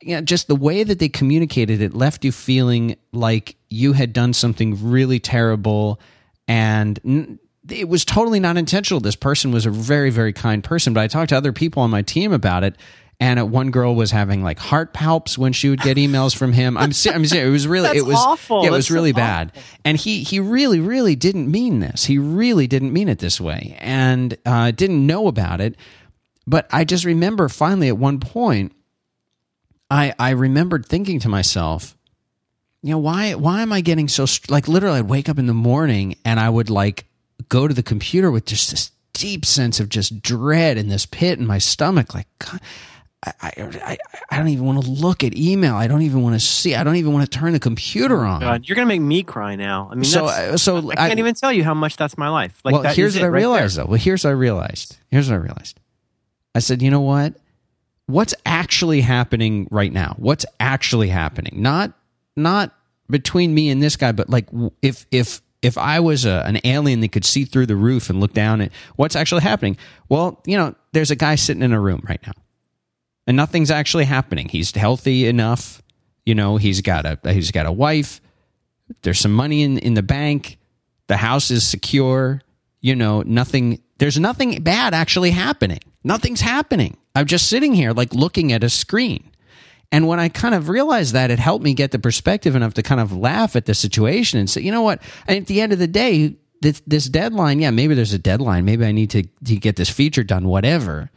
[0.02, 4.12] you know, just the way that they communicated it left you feeling like you had
[4.12, 6.00] done something really terrible,
[6.48, 7.38] and n-
[7.68, 9.00] it was totally not intentional.
[9.00, 11.90] This person was a very very kind person, but I talked to other people on
[11.90, 12.76] my team about it.
[13.20, 16.76] And one girl was having like heart palps when she would get emails from him.
[16.76, 17.46] I'm, ser- I'm serious.
[17.46, 18.62] It was really, it was awful.
[18.62, 19.52] Yeah, it was That's so really bad.
[19.84, 22.04] And he he really really didn't mean this.
[22.04, 25.76] He really didn't mean it this way, and uh, didn't know about it.
[26.48, 28.72] But I just remember finally at one point,
[29.92, 31.96] I I remembered thinking to myself,
[32.82, 34.98] you know, why why am I getting so str- like literally?
[35.00, 37.04] I'd wake up in the morning and I would like
[37.48, 41.38] go to the computer with just this deep sense of just dread in this pit
[41.38, 42.26] in my stomach, like.
[42.38, 42.60] God,
[43.24, 43.52] I, I,
[43.84, 43.98] I,
[44.32, 45.76] I don't even want to look at email.
[45.76, 46.74] I don't even want to see.
[46.74, 48.40] I don't even want to turn the computer on.
[48.40, 49.88] God, you're gonna make me cry now.
[49.92, 52.28] I mean, So, that's- uh, so I can't even tell you how much that's my
[52.30, 52.58] life.
[52.64, 53.84] Like, well, here's what I right realized there.
[53.84, 53.90] though.
[53.90, 54.96] Well, here's what I realized.
[55.08, 55.78] Here's what I realized.
[56.56, 57.34] I said, you know what?
[58.06, 60.14] What's actually happening right now?
[60.18, 61.62] What's actually happening?
[61.62, 61.92] Not
[62.36, 62.74] not
[63.08, 64.48] between me and this guy, but like
[64.80, 68.20] if if if I was a, an alien that could see through the roof and
[68.20, 69.76] look down at what's actually happening.
[70.08, 72.32] Well, you know, there's a guy sitting in a room right now,
[73.26, 74.48] and nothing's actually happening.
[74.48, 75.80] He's healthy enough.
[76.26, 78.20] You know, he's got a he's got a wife.
[79.02, 80.58] There's some money in in the bank.
[81.06, 82.42] The house is secure.
[82.80, 83.80] You know, nothing.
[83.98, 85.80] There's nothing bad actually happening.
[86.02, 86.96] Nothing's happening.
[87.14, 89.30] I'm just sitting here like looking at a screen.
[89.90, 92.82] And when I kind of realized that, it helped me get the perspective enough to
[92.82, 95.02] kind of laugh at the situation and say, you know what?
[95.26, 98.64] And at the end of the day, this, this deadline, yeah, maybe there's a deadline.
[98.64, 101.10] Maybe I need to, to get this feature done, whatever.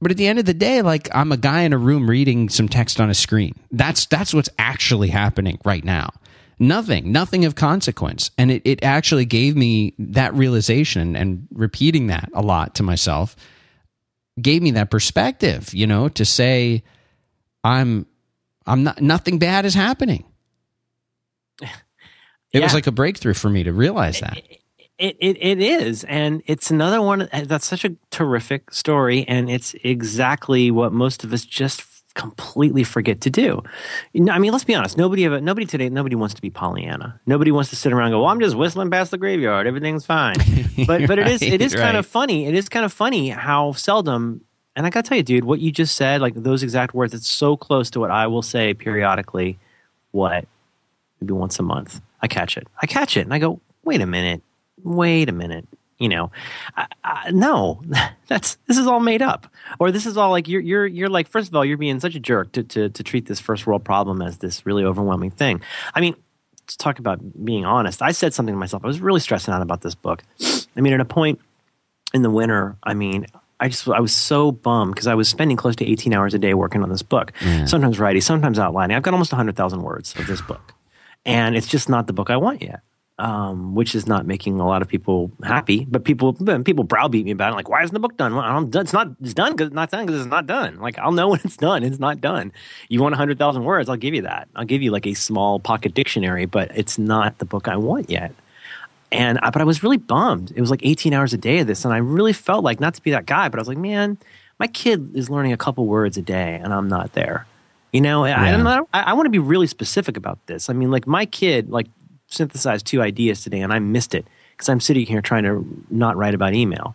[0.00, 2.48] But at the end of the day, like I'm a guy in a room reading
[2.48, 3.54] some text on a screen.
[3.70, 6.10] That's that's what's actually happening right now.
[6.58, 8.30] Nothing, nothing of consequence.
[8.36, 13.36] And it, it actually gave me that realization and repeating that a lot to myself
[14.40, 16.82] gave me that perspective, you know, to say
[17.64, 18.06] I'm
[18.66, 20.24] I'm not nothing bad is happening.
[22.52, 24.38] It was like a breakthrough for me to realize that.
[24.98, 29.74] It, it it is, and it's another one that's such a terrific story, and it's
[29.82, 31.82] exactly what most of us just
[32.14, 33.62] completely forget to do.
[34.30, 34.96] I mean, let's be honest.
[34.96, 37.20] Nobody ever, nobody today, nobody wants to be Pollyanna.
[37.26, 39.66] Nobody wants to sit around and go, "Well, I'm just whistling past the graveyard.
[39.66, 40.36] Everything's fine."
[40.86, 42.46] But but it is it is Right, kind of funny.
[42.46, 44.40] It is kind of funny how seldom.
[44.74, 47.12] And I got to tell you, dude, what you just said, like those exact words,
[47.12, 49.58] it's so close to what I will say periodically.
[50.12, 50.46] What
[51.20, 52.00] maybe once a month.
[52.22, 52.66] I catch it.
[52.80, 54.42] I catch it, and I go, "Wait a minute,
[54.82, 55.68] wait a minute."
[56.02, 56.32] You know,
[56.76, 57.80] I, I, no,
[58.26, 59.46] that's this is all made up,
[59.78, 61.28] or this is all like you're you're you're like.
[61.28, 63.84] First of all, you're being such a jerk to to to treat this first world
[63.84, 65.62] problem as this really overwhelming thing.
[65.94, 66.16] I mean,
[66.64, 68.02] let's talk about being honest.
[68.02, 68.82] I said something to myself.
[68.82, 70.24] I was really stressing out about this book.
[70.76, 71.38] I mean, at a point
[72.12, 73.26] in the winter, I mean,
[73.60, 76.38] I just I was so bummed because I was spending close to 18 hours a
[76.40, 77.32] day working on this book.
[77.66, 78.96] Sometimes writing, sometimes outlining.
[78.96, 80.74] I've got almost 100,000 words of this book,
[81.24, 82.80] and it's just not the book I want yet.
[83.18, 86.32] Um, which is not making a lot of people happy, but people
[86.64, 87.56] people browbeat me about it.
[87.56, 88.34] Like, why isn't the book done?
[88.34, 88.82] Well, I'm done.
[88.82, 89.08] It's not.
[89.20, 90.80] It's done because it's not done because it's not done.
[90.80, 91.84] Like, I'll know when it's done.
[91.84, 92.52] It's not done.
[92.88, 93.88] You want hundred thousand words?
[93.88, 94.48] I'll give you that.
[94.56, 98.10] I'll give you like a small pocket dictionary, but it's not the book I want
[98.10, 98.32] yet
[99.12, 100.52] and I, but I was really bummed.
[100.56, 102.94] It was like 18 hours a day of this, and I really felt like not
[102.94, 104.16] to be that guy, but I was like, man,
[104.58, 107.46] my kid is learning a couple words a day, and I'm not there.
[107.92, 110.70] You know, I, I'm not, I, I want to be really specific about this.
[110.70, 111.88] I mean, like my kid, like
[112.32, 116.16] synthesized two ideas today, and I missed it because I'm sitting here trying to not
[116.16, 116.94] write about email.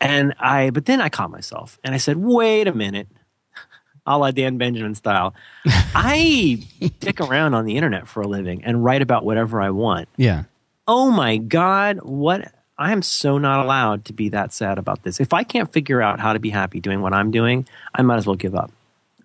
[0.00, 3.08] And I, but then I caught myself, and I said, wait a minute.
[4.06, 5.34] A la Dan Benjamin style.
[5.94, 6.62] I
[7.00, 10.44] dick around on the internet for a living and write about whatever I want Yeah.
[10.86, 15.20] oh my god what i am so not allowed to be that sad about this
[15.20, 18.16] if i can't figure out how to be happy doing what i'm doing i might
[18.16, 18.70] as well give up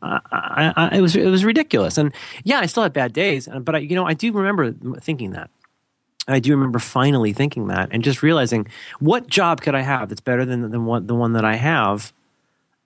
[0.01, 3.75] I, I, it was it was ridiculous and yeah i still had bad days but
[3.75, 5.49] I, you know i do remember thinking that
[6.29, 8.67] I do remember finally thinking that and just realizing
[8.99, 12.13] what job could I have that's better than than one, the one that I have,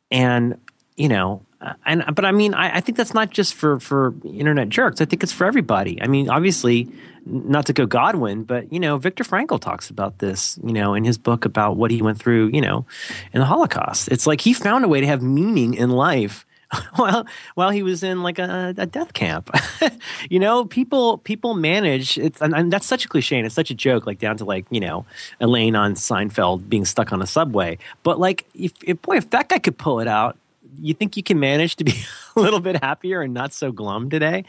[0.10, 0.58] and
[0.96, 4.14] you know Uh, and but I mean, I, I, think that's not just for for
[4.26, 5.00] internet jerks.
[5.00, 6.02] I think it's for everybody.
[6.02, 6.90] I mean, obviously,
[7.26, 10.60] not to go Godwin, but you know, Viktor Frankl talks about this.
[10.62, 12.50] You know, in his book about what he went through.
[12.54, 12.86] You know,
[13.32, 14.10] in the Holocaust.
[14.12, 16.46] It's like he found a way to have meaning in life
[16.96, 19.50] while while he was in like a, a death camp.
[20.30, 22.18] you know, people people manage.
[22.18, 24.06] It's and, and, that's such a cliche and it's such a joke.
[24.06, 25.06] Like down to like you know
[25.40, 27.78] Elaine on Seinfeld being stuck on a subway.
[28.04, 30.38] But like, if, if boy, if that guy could pull it out,
[30.80, 31.94] you think you can manage to be
[32.36, 34.46] a little bit happier and not so glum today?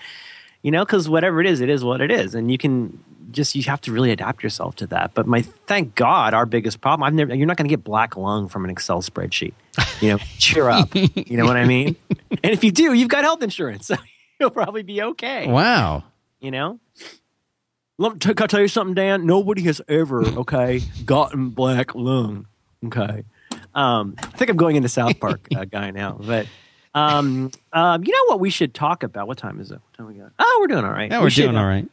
[0.62, 2.98] You know, because whatever it is, it is what it is, and you can
[3.34, 5.12] just you have to really adapt yourself to that.
[5.14, 7.04] But my thank God, our biggest problem.
[7.04, 7.34] I've never.
[7.34, 9.52] You're not going to get black lung from an Excel spreadsheet.
[10.00, 10.94] You know, cheer up.
[10.94, 11.96] You know what I mean?
[12.42, 13.94] And if you do, you've got health insurance, so
[14.38, 15.46] you'll probably be okay.
[15.46, 16.04] Wow.
[16.40, 16.78] You know.
[17.96, 19.24] Let me t- can I tell you something, Dan?
[19.24, 22.48] Nobody has ever, okay, gotten black lung.
[22.84, 23.24] Okay.
[23.74, 26.46] Um, I think I'm going into South Park uh, guy now, but
[26.94, 29.26] um, um, you know what we should talk about?
[29.26, 29.74] What time is it?
[29.74, 30.32] What time we got?
[30.38, 31.10] Oh, we're doing all right.
[31.10, 31.88] Yeah, we're we doing all right.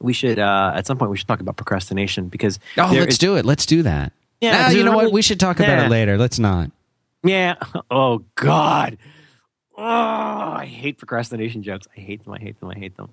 [0.00, 3.18] We should uh, at some point we should talk about procrastination because oh, let's is,
[3.18, 3.44] do it.
[3.44, 4.12] Let's do that.
[4.40, 5.12] Yeah, you know really, what?
[5.12, 6.18] We should talk about it later.
[6.18, 6.70] Let's not.
[7.22, 7.56] Yeah.
[7.90, 8.98] Oh God.
[9.76, 11.86] Oh, I hate procrastination jokes.
[11.96, 12.32] I hate them.
[12.32, 12.70] I hate them.
[12.70, 13.10] I hate them.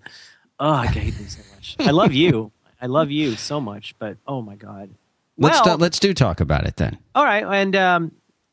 [0.60, 1.76] Oh, I hate them so much.
[1.80, 2.52] I love you.
[2.82, 4.90] I love you so much, but oh my God.
[5.38, 6.98] Let's do, let's do talk about it then.
[7.16, 8.12] All right, and um,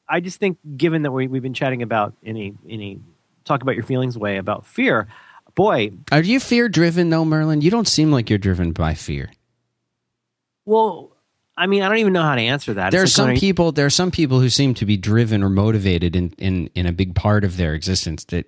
[0.09, 3.01] I just think, given that we, we've been chatting about any any
[3.45, 5.09] talk about your feelings way about fear,
[5.59, 7.61] boy, are you fear driven though, Merlin?
[7.61, 9.31] You don't seem like you're driven by fear.
[10.65, 11.11] Well,
[11.57, 12.93] I mean, I don't even know how to answer that.
[12.93, 13.73] There are some people.
[13.73, 16.93] There are some people who seem to be driven or motivated in, in, in a
[16.93, 18.25] big part of their existence.
[18.27, 18.47] That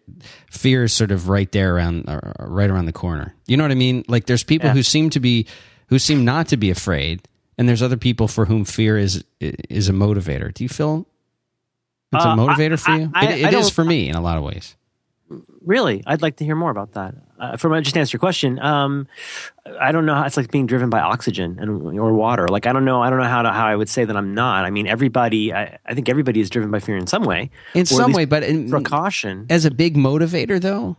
[0.49, 3.35] fear is sort of right there around, uh, right around the corner.
[3.49, 4.05] You know what I mean?
[4.07, 4.75] Like there's people yeah.
[4.75, 5.49] who seem to be,
[5.89, 7.27] who seem not to be afraid,
[7.59, 10.55] and there's other people for whom fear is is a motivator.
[10.55, 11.09] Do you feel
[12.13, 13.11] it's uh, a motivator I, for you?
[13.13, 14.77] I, I, it, it is for me in a lot of ways.
[15.65, 17.15] Really, I'd like to hear more about that.
[17.39, 19.07] Uh, from just to answer your question, um,
[19.81, 22.49] I don't know how it's like being driven by oxygen and or water.
[22.49, 24.35] Like I don't know, I don't know how to how I would say that I'm
[24.35, 24.65] not.
[24.65, 27.87] I mean, everybody, I, I think everybody is driven by fear in some way, in
[27.87, 30.97] some way, but in, precaution as a big motivator, though.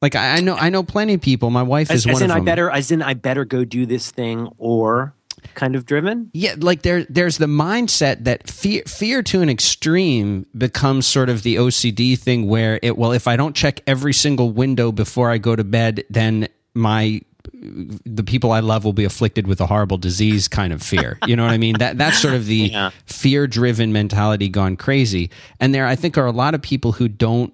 [0.00, 1.50] Like I, know, I know plenty of people.
[1.50, 2.42] My wife is as, one as in of them.
[2.42, 5.14] I better, as in I better go do this thing, or
[5.54, 6.30] kind of driven.
[6.32, 11.42] Yeah, like there there's the mindset that fear fear to an extreme becomes sort of
[11.42, 15.38] the OCD thing where it well if I don't check every single window before I
[15.38, 17.20] go to bed then my
[17.62, 21.18] the people I love will be afflicted with a horrible disease kind of fear.
[21.26, 21.78] You know what I mean?
[21.78, 22.90] That that's sort of the yeah.
[23.06, 25.30] fear driven mentality gone crazy.
[25.58, 27.52] And there I think are a lot of people who don't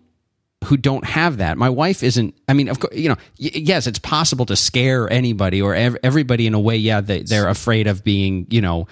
[0.65, 1.57] who don't have that.
[1.57, 2.35] My wife isn't.
[2.49, 5.97] I mean, of course, you know, y- yes, it's possible to scare anybody or ev-
[6.03, 6.77] everybody in a way.
[6.77, 8.87] Yeah, they, they're afraid of being, you know,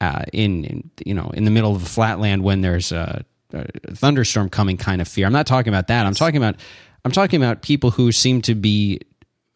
[0.00, 3.66] uh, in, in, you know in the middle of the flatland when there's a, a,
[3.94, 4.76] thunderstorm coming.
[4.76, 5.26] Kind of fear.
[5.26, 6.06] I'm not talking about that.
[6.06, 6.56] I'm talking about
[7.04, 9.00] I'm talking about people who seem to be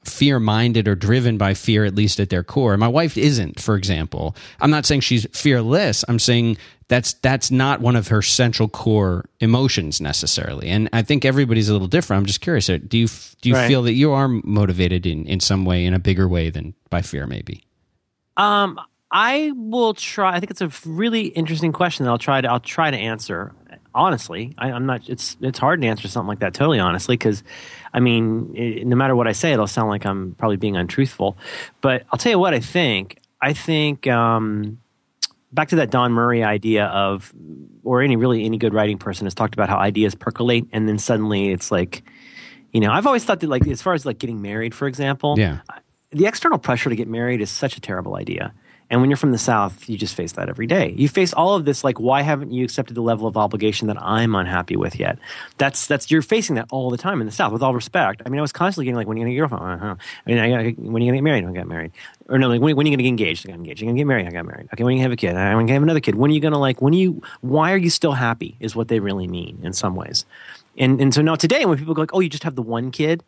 [0.04, 2.76] fear minded or driven by fear, at least at their core.
[2.76, 4.34] My wife isn't, for example.
[4.60, 6.04] I'm not saying she's fearless.
[6.08, 6.56] I'm saying
[6.88, 10.68] that's that's not one of her central core emotions necessarily.
[10.68, 12.20] And I think everybody's a little different.
[12.20, 12.68] I'm just curious.
[12.68, 13.08] Uh, do you
[13.40, 13.68] do you right.
[13.68, 17.02] feel that you are motivated in in some way, in a bigger way than by
[17.02, 17.64] fear, maybe?
[18.36, 18.78] Um,
[19.10, 20.34] I will try.
[20.34, 23.54] I think it's a really interesting question that I'll try to I'll try to answer.
[23.94, 25.08] Honestly, I, am not.
[25.08, 27.42] It's it's hard to answer something like that totally honestly because
[27.92, 31.36] I mean, it, no matter what I say, it'll sound like I'm probably being untruthful.
[31.80, 33.18] But I'll tell you what I think.
[33.40, 34.78] I think um,
[35.52, 37.32] back to that Don Murray idea of,
[37.84, 40.98] or any really any good writing person has talked about how ideas percolate, and then
[40.98, 42.02] suddenly it's like,
[42.72, 45.34] you know, I've always thought that like as far as like getting married, for example,
[45.38, 45.60] yeah,
[46.12, 48.54] the external pressure to get married is such a terrible idea.
[48.92, 50.94] And when you're from the South, you just face that every day.
[50.98, 53.96] You face all of this, like, why haven't you accepted the level of obligation that
[53.98, 55.18] I'm unhappy with yet?
[55.56, 57.54] That's that's you're facing that all the time in the South.
[57.54, 59.54] With all respect, I mean, I was constantly getting like, when are you gonna get
[59.54, 59.82] a girlfriend?
[59.82, 59.94] Uh-huh.
[60.26, 61.46] I mean, I, when are you gonna get married?
[61.46, 61.92] I got married.
[62.28, 63.46] Or no, like, when, when are you gonna get engaged?
[63.46, 63.80] I got engaged.
[63.80, 64.26] You gonna get married?
[64.26, 64.68] I got married.
[64.74, 65.36] Okay, when are you gonna have a kid?
[65.36, 66.14] I'm gonna have another kid.
[66.16, 66.82] When are you gonna like?
[66.82, 67.22] When are you?
[67.40, 68.56] Why are you still happy?
[68.60, 70.26] Is what they really mean in some ways.
[70.76, 72.90] And and so now today, when people go like, oh, you just have the one
[72.90, 73.24] kid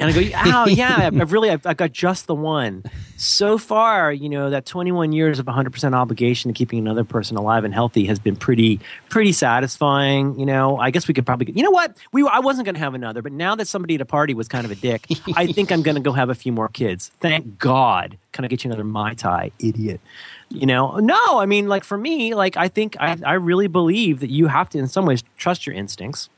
[0.00, 2.84] and I go, oh, yeah, I've, really, I've, I've, got just the one.
[3.18, 7.64] So far, you know, that 21 years of 100% obligation to keeping another person alive
[7.64, 10.40] and healthy has been pretty, pretty satisfying.
[10.40, 11.98] You know, I guess we could probably, you know what?
[12.12, 14.48] We, I wasn't going to have another, but now that somebody at a party was
[14.48, 17.10] kind of a dick, I think I'm going to go have a few more kids.
[17.20, 18.16] Thank God.
[18.32, 20.00] Kind of get you another Mai Tai, idiot.
[20.48, 24.20] You know, no, I mean, like for me, like I think I, I really believe
[24.20, 26.30] that you have to, in some ways, trust your instincts,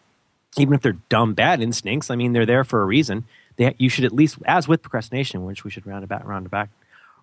[0.58, 2.10] even if they're dumb, bad instincts.
[2.10, 3.24] I mean, they're there for a reason
[3.56, 6.70] they, you should at least, as with procrastination, which we should round about, round back,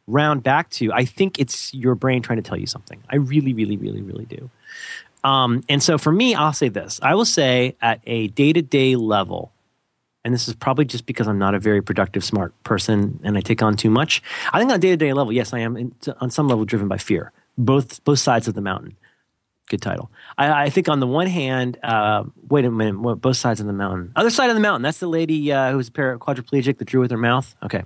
[0.08, 0.92] round back to.
[0.94, 3.02] I think it's your brain trying to tell you something.
[3.10, 4.50] I really, really, really, really do.
[5.24, 8.62] Um, and so for me, I'll say this: I will say at a day to
[8.62, 9.52] day level,
[10.24, 13.42] and this is probably just because I'm not a very productive, smart person, and I
[13.42, 14.22] take on too much.
[14.54, 16.66] I think on a day to day level, yes, I am in, on some level
[16.66, 17.32] driven by fear.
[17.58, 18.96] Both both sides of the mountain.
[19.70, 20.12] Good title.
[20.38, 23.68] I, I think on the one hand, uh, wait a minute, what, both sides of
[23.68, 24.12] the mountain.
[24.16, 24.82] Other side of the mountain.
[24.82, 27.56] That's the lady uh, who's quadriplegic that drew with her mouth.
[27.64, 27.84] Okay,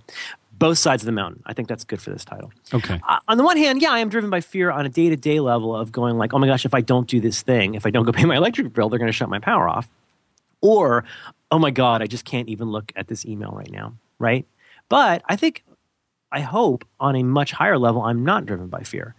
[0.57, 1.43] both sides of the mountain.
[1.45, 2.53] I think that's good for this title.
[2.73, 3.01] Okay.
[3.07, 5.17] Uh, on the one hand, yeah, I am driven by fear on a day to
[5.17, 7.85] day level of going like, oh my gosh, if I don't do this thing, if
[7.85, 9.89] I don't go pay my electric bill, they're going to shut my power off.
[10.61, 11.03] Or,
[11.51, 14.45] oh my God, I just can't even look at this email right now, right?
[14.87, 15.65] But I think,
[16.31, 19.15] I hope on a much higher level, I'm not driven by fear.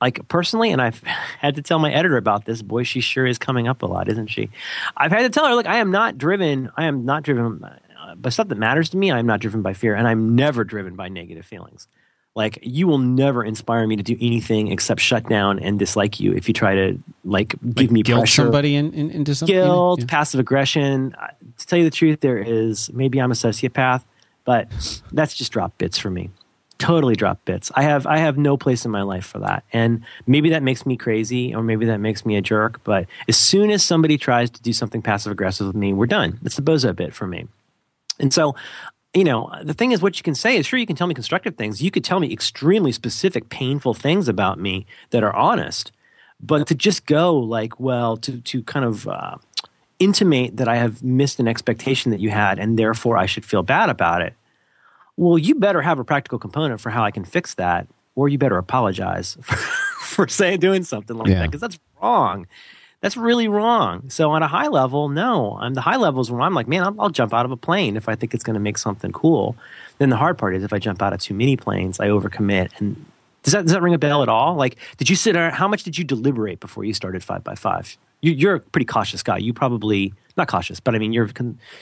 [0.00, 1.00] Like personally, and I've
[1.40, 2.62] had to tell my editor about this.
[2.62, 4.50] Boy, she sure is coming up a lot, isn't she?
[4.96, 6.70] I've had to tell her, look, I am not driven.
[6.76, 7.64] I am not driven
[8.18, 10.94] by stuff that matters to me, I'm not driven by fear, and I'm never driven
[10.94, 11.88] by negative feelings.
[12.36, 16.32] Like you will never inspire me to do anything except shut down and dislike you
[16.34, 18.42] if you try to like give like me guilt pressure.
[18.42, 19.56] somebody in, in, into something.
[19.56, 20.06] Guilt, Yeah.
[20.06, 21.14] passive aggression.
[21.20, 21.28] Uh,
[21.58, 24.04] To tell you the truth, there is maybe I'm a sociopath,
[24.44, 24.68] but
[25.12, 26.28] that's just drop bits for me.
[26.78, 27.72] Totally drop bits.
[27.74, 30.84] I have I have no place in my life for that, and maybe that makes
[30.84, 32.84] me crazy, or maybe that makes me a jerk.
[32.84, 36.38] But as soon as somebody tries to do something passive aggressive with me, we're done.
[36.44, 37.46] It's the bozo bit for me.
[38.18, 38.54] And so,
[39.14, 41.14] you know, the thing is, what you can say is sure, you can tell me
[41.14, 41.82] constructive things.
[41.82, 45.92] You could tell me extremely specific, painful things about me that are honest.
[46.40, 49.36] But to just go like, well, to, to kind of uh,
[49.98, 53.62] intimate that I have missed an expectation that you had and therefore I should feel
[53.62, 54.34] bad about it.
[55.16, 58.38] Well, you better have a practical component for how I can fix that, or you
[58.38, 61.40] better apologize for, for saying doing something like Yeah.
[61.40, 62.46] that because that's wrong.
[63.02, 64.08] That's really wrong.
[64.10, 65.58] So on a high level, no.
[65.60, 67.96] I'm the high levels where I'm like, man, I'll, I'll jump out of a plane
[67.96, 69.54] if I think it's going to make something cool.
[69.98, 72.70] Then the hard part is if I jump out of too many planes, I overcommit.
[72.78, 73.04] And
[73.42, 74.54] does that does that ring a bell at all?
[74.56, 75.36] Like, did you sit?
[75.36, 77.96] How much did you deliberate before you started five by five?
[78.22, 79.36] You, you're a pretty cautious guy.
[79.36, 81.28] You probably not cautious, but I mean, you're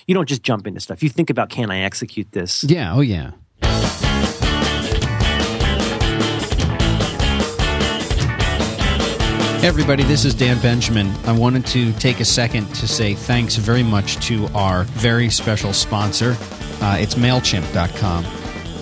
[0.07, 1.03] you don't just jump into stuff.
[1.03, 2.65] You think about, can I execute this?
[2.65, 2.95] Yeah.
[2.95, 3.33] Oh, yeah.
[9.65, 11.11] Everybody, this is Dan Benjamin.
[11.25, 15.73] I wanted to take a second to say thanks very much to our very special
[15.73, 16.37] sponsor.
[16.83, 18.27] Uh, it's MailChimp.com.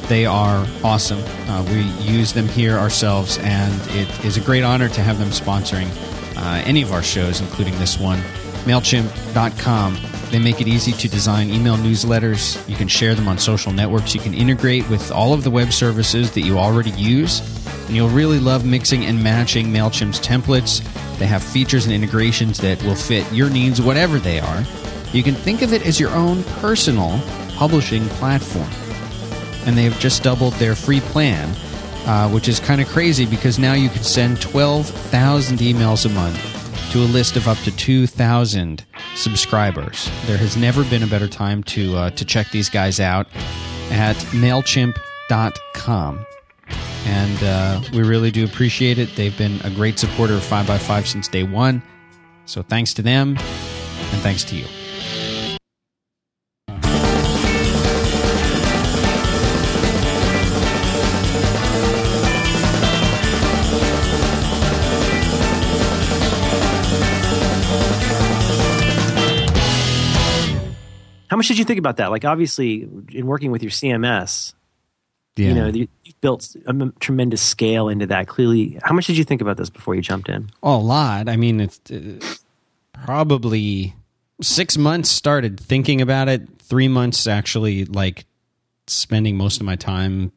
[0.09, 1.21] They are awesome.
[1.49, 5.29] Uh, we use them here ourselves, and it is a great honor to have them
[5.29, 5.87] sponsoring
[6.37, 8.21] uh, any of our shows, including this one.
[8.64, 9.98] MailChimp.com.
[10.31, 12.66] They make it easy to design email newsletters.
[12.68, 14.14] You can share them on social networks.
[14.14, 17.40] You can integrate with all of the web services that you already use.
[17.87, 20.83] And you'll really love mixing and matching MailChimp's templates.
[21.18, 24.64] They have features and integrations that will fit your needs, whatever they are.
[25.12, 27.20] You can think of it as your own personal
[27.57, 28.70] publishing platform
[29.66, 31.48] and they've just doubled their free plan,
[32.07, 36.52] uh, which is kind of crazy because now you can send 12,000 emails a month
[36.92, 40.11] to a list of up to 2,000 subscribers.
[40.26, 43.28] There has never been a better time to uh, to check these guys out
[43.90, 46.26] at mailchimp.com.
[47.07, 49.16] And uh, we really do appreciate it.
[49.16, 51.83] They've been a great supporter of 5x5 since day one.
[52.44, 54.66] So thanks to them, and thanks to you.
[71.42, 72.11] Much did you think about that?
[72.11, 74.55] Like, obviously, in working with your CMS,
[75.37, 75.48] Yeah.
[75.48, 75.88] you know, you
[76.20, 78.28] built a tremendous scale into that.
[78.28, 80.50] Clearly, how much did you think about this before you jumped in?
[80.62, 81.28] Oh, a lot.
[81.28, 82.18] I mean, it's uh,
[83.05, 83.94] probably
[84.40, 86.48] six months started thinking about it.
[86.61, 88.24] Three months actually, like
[88.87, 90.33] spending most of my time,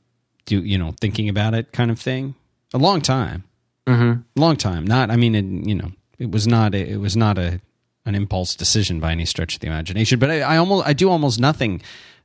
[0.45, 2.35] do you know, thinking about it, kind of thing.
[2.73, 3.43] A long time,
[3.87, 4.21] Mm-hmm.
[4.39, 4.85] long time.
[4.85, 6.73] Not, I mean, it, you know, it was not.
[6.73, 7.61] A, it was not a
[8.05, 10.19] an impulse decision by any stretch of the imagination.
[10.19, 11.81] But I, I almost, I do almost nothing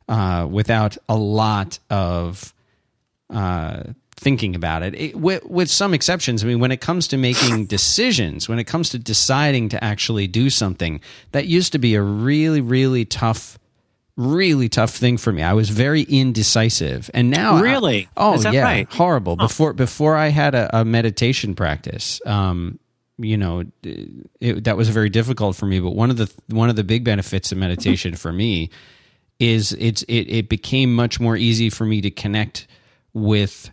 [0.08, 2.52] uh, without a lot of
[3.30, 3.84] uh,
[4.16, 6.44] thinking about it, it with, with some exceptions.
[6.44, 10.26] I mean, when it comes to making decisions, when it comes to deciding to actually
[10.26, 11.00] do something,
[11.32, 13.58] that used to be a really, really tough,
[14.16, 15.42] really tough thing for me.
[15.42, 18.08] I was very indecisive, and now I- Really?
[18.16, 18.92] oh Is that yeah, right?
[18.92, 19.36] horrible.
[19.36, 22.78] Before before I had a, a meditation practice, um,
[23.20, 25.80] you know, it, that was very difficult for me.
[25.80, 28.70] But one of the one of the big benefits of meditation for me
[29.38, 32.66] is it's it, it became much more easy for me to connect
[33.12, 33.70] with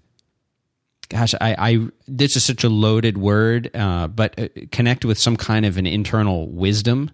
[1.10, 5.38] gosh i i this is such a loaded word uh, but uh, connect with some
[5.38, 7.12] kind of an internal wisdom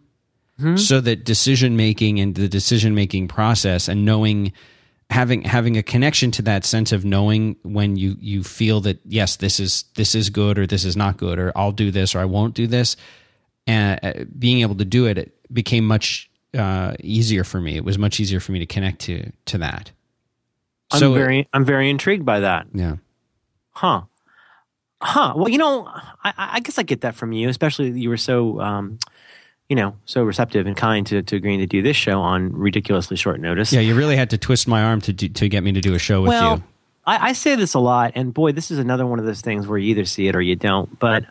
[0.77, 4.53] so that decision making and the decision making process and knowing
[5.09, 9.35] having having a connection to that sense of knowing when you you feel that yes
[9.37, 12.19] this is this is good or this is not good or I'll do this or
[12.19, 12.95] I won't do this
[13.67, 17.77] and uh, being able to do it, it became much uh, easier for me.
[17.77, 19.91] It was much easier for me to connect to to that.
[20.91, 22.67] I'm So- very I'm very intrigued by that.
[22.73, 22.95] Yeah.
[23.71, 24.01] Huh.
[25.01, 25.33] Huh.
[25.35, 25.85] Well, you know,
[26.23, 28.99] I, I guess I get that from you, especially you were so, um,
[29.73, 33.17] you know, so receptive and kind to, to agreeing to do this show on ridiculously
[33.17, 33.73] short notice.
[33.73, 35.95] Yeah, you really had to twist my arm to do, to get me to do
[35.95, 36.63] a show with well, you.
[37.07, 39.65] I, I say this a lot, and boy, this is another one of those things
[39.65, 40.99] where you either see it or you don't.
[40.99, 41.25] But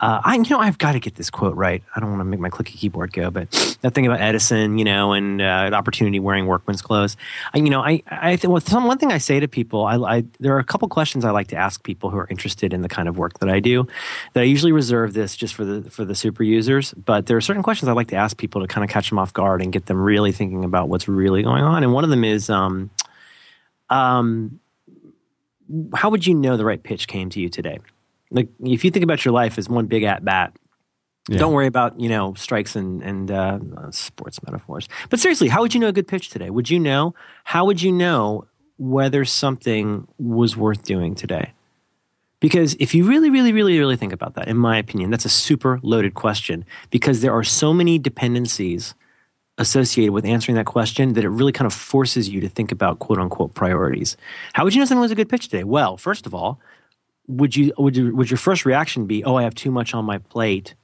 [0.00, 1.82] uh, I, you know, I've got to get this quote right.
[1.94, 3.50] I don't want to make my clicky keyboard go, but
[3.82, 7.16] that thing about Edison, you know, and uh, opportunity wearing workman's clothes.
[7.52, 9.96] I, you know, I, I think well, some, one thing I say to people, I,
[9.96, 12.82] I, there are a couple questions I like to ask people who are interested in
[12.82, 13.88] the kind of work that I do.
[14.34, 17.40] That I usually reserve this just for the for the super users, but there are
[17.40, 19.72] certain questions I like to ask people to kind of catch them off guard and
[19.72, 21.82] get them really thinking about what's really going on.
[21.82, 22.90] And one of them is, um,
[23.90, 24.60] um,
[25.92, 27.80] how would you know the right pitch came to you today?
[28.30, 30.52] Like if you think about your life as one big at bat,
[31.28, 31.38] Yeah.
[31.38, 33.58] don't worry about you know strikes and and uh,
[33.90, 34.88] sports metaphors.
[35.10, 36.50] But seriously, how would you know a good pitch today?
[36.50, 37.14] Would you know?
[37.44, 41.52] How would you know whether something was worth doing today?
[42.40, 45.28] Because if you really, really, really, really think about that, in my opinion, that's a
[45.28, 48.94] super loaded question because there are so many dependencies
[49.58, 53.00] associated with answering that question that it really kind of forces you to think about
[53.00, 54.16] quote unquote priorities.
[54.52, 55.64] How would you know something was a good pitch today?
[55.64, 56.60] Well, first of all,
[57.28, 60.04] would you would you, would your first reaction be, "Oh, I have too much on
[60.04, 60.74] my plate,"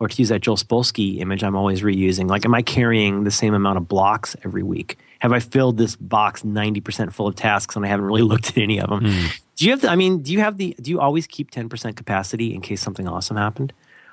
[0.00, 3.30] or to use that Joel Spolsky image I'm always reusing, like, am I carrying the
[3.30, 4.98] same amount of blocks every week?
[5.20, 8.48] Have I filled this box ninety percent full of tasks and I haven't really looked
[8.48, 9.00] at any of them?
[9.04, 9.26] Hmm.
[9.56, 9.82] Do you have?
[9.82, 10.74] The, I mean, do you have the?
[10.80, 13.72] Do you always keep ten percent capacity in case something awesome happened,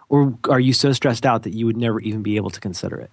[0.09, 2.99] or are you so stressed out that you would never even be able to consider
[2.99, 3.09] it?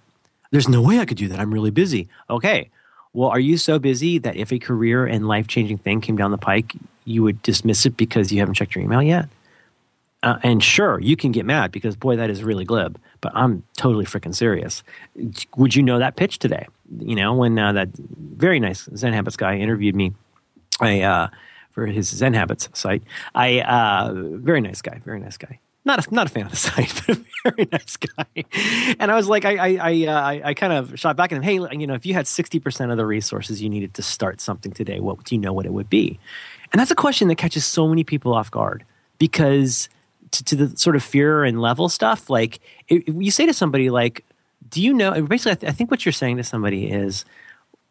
[0.51, 1.39] There's no way I could do that.
[1.39, 2.09] I'm really busy.
[2.29, 2.69] Okay.
[3.13, 6.31] Well, are you so busy that if a career and life changing thing came down
[6.31, 6.73] the pike,
[7.05, 9.27] you would dismiss it because you haven't checked your email yet?
[10.21, 13.63] Uh, and sure, you can get mad because, boy, that is really glib, but I'm
[13.77, 14.83] totally freaking serious.
[15.55, 16.67] Would you know that pitch today?
[16.99, 20.13] You know, when uh, that very nice Zen Habits guy interviewed me,
[20.81, 21.29] I, uh,
[21.71, 23.01] for his Zen Habits site,
[23.33, 26.57] I, uh, very nice guy, very nice guy not a, not a fan of the
[26.69, 28.95] site, but a very nice guy.
[28.99, 31.43] And I was like, I I I, uh, I, kind of shot back at him.
[31.43, 34.39] Hey, you know, if you had sixty percent of the resources you needed to start
[34.39, 36.19] something today, what would you know what it would be?
[36.71, 38.85] And that's a question that catches so many people off guard
[39.17, 39.89] because
[40.31, 44.23] to, to the sort of fear and level stuff, like you say to somebody like,
[44.69, 47.25] "Do you know?" Basically, I, th- I think what you're saying to somebody is,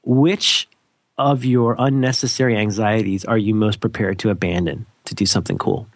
[0.04, 0.68] which
[1.16, 5.88] of your unnecessary anxieties are you most prepared to abandon to do something cool?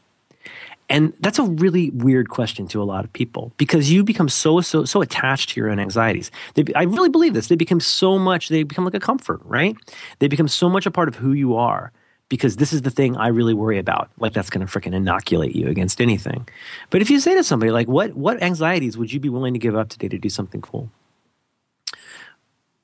[0.93, 4.61] And that's a really weird question to a lot of people because you become so
[4.61, 6.31] so so attached to your own anxieties.
[6.53, 7.49] They, I really believe this.
[7.49, 8.51] They become so much.
[8.51, 9.75] They become like a comfort, right?
[10.19, 11.93] They become so much a part of who you are
[12.29, 14.11] because this is the thing I really worry about.
[14.19, 16.47] Like that's going to freaking inoculate you against anything.
[16.91, 19.59] But if you say to somebody like, "What what anxieties would you be willing to
[19.59, 20.91] give up today to do something cool?"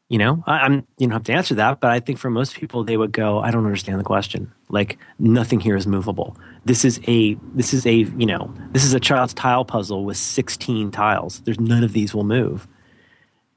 [0.09, 2.55] You know, I, I'm you don't have to answer that, but I think for most
[2.55, 4.53] people they would go, "I don't understand the question.
[4.71, 6.37] Like nothing here is movable.
[6.65, 10.17] This is a this is a you know this is a child's tile puzzle with
[10.17, 11.41] 16 tiles.
[11.41, 12.67] There's none of these will move."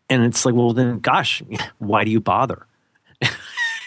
[0.10, 1.42] And it's like, well, then, gosh,
[1.78, 2.68] why do you bother?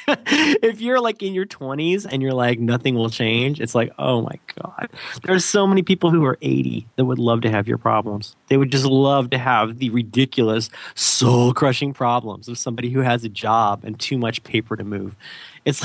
[0.26, 4.22] if you're like in your 20s and you're like nothing will change it's like oh
[4.22, 4.88] my god.
[5.22, 8.36] There's so many people who are 80 that would love to have your problems.
[8.48, 13.24] They would just love to have the ridiculous soul crushing problems of somebody who has
[13.24, 15.16] a job and too much paper to move.
[15.64, 15.82] It's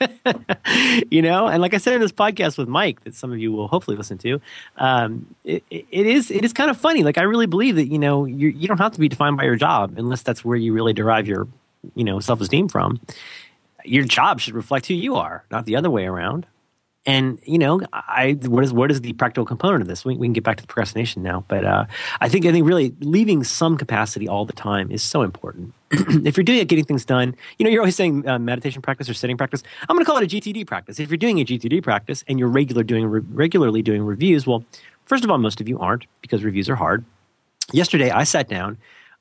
[1.10, 1.48] you know?
[1.48, 3.96] And like i said in this podcast with mike that some of you will hopefully
[3.96, 4.40] listen to
[4.76, 7.02] um, it, it is it is kind of funny.
[7.02, 9.44] Like i really believe that you know you, you don't have to be defined by
[9.44, 11.48] your job unless that's where you really derive your
[11.94, 13.00] you know self-esteem from
[13.84, 16.46] your job should reflect who you are not the other way around.
[17.06, 20.04] And you know i what is what is the practical component of this?
[20.04, 21.86] We, we can get back to the procrastination now but uh,
[22.20, 25.72] i think i think really leaving some capacity all the time is so important.
[26.26, 29.08] If you're doing it getting things done you know you're always saying uh, meditation practice
[29.08, 29.62] or sitting practice.
[29.88, 30.98] I'm going to call it a gtd practice.
[30.98, 34.64] If you're doing a gtd practice and you're regular doing re- regularly doing reviews well
[35.06, 37.04] first of all most of you aren't because reviews are hard.
[37.72, 38.76] Yesterday i sat down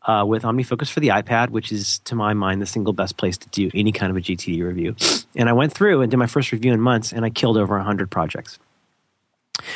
[0.06, 3.38] uh, with OmniFocus for the iPad, which is, to my mind, the single best place
[3.38, 4.96] to do any kind of a GTD review.
[5.36, 7.76] And I went through and did my first review in months, and I killed over
[7.76, 8.60] 100 projects.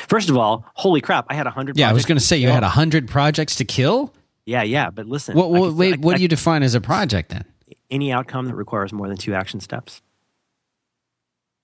[0.08, 2.50] First of all, holy crap, I had 100 Yeah, I was going to say you
[2.50, 4.14] had hundred projects to kill.
[4.46, 5.36] Yeah, yeah, but listen.
[5.36, 7.46] What could- wait, I- what I- do you define as a project then?
[7.90, 10.02] any outcome that requires more than two action steps.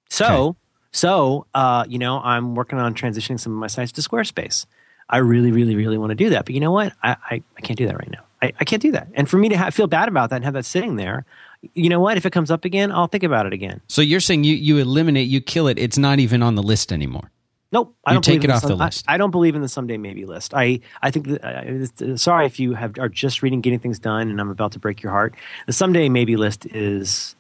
[0.10, 0.58] So,
[0.92, 4.66] so uh, you know, I'm working on transitioning some of my sites to Squarespace.
[5.10, 6.92] I really, really, really want to do that, but you know what?
[7.02, 8.24] I, I, I can't do that right now.
[8.42, 9.08] I, I can't do that.
[9.14, 11.26] And for me to ha- feel bad about that and have that sitting there,
[11.74, 12.18] you know what?
[12.18, 13.82] If it comes up again, I'll think about it again.
[13.88, 15.80] So you're saying you you eliminate, you kill it.
[15.80, 17.32] It's not even on the list anymore.
[17.72, 19.04] Nope, I You don't take it off some- the list.
[19.10, 20.54] I, don't believe in the someday maybe list.
[20.54, 24.30] I I think that, uh, sorry if you have are just reading getting things done,
[24.30, 25.36] and I'm about to break your heart.
[25.66, 27.36] The someday maybe list is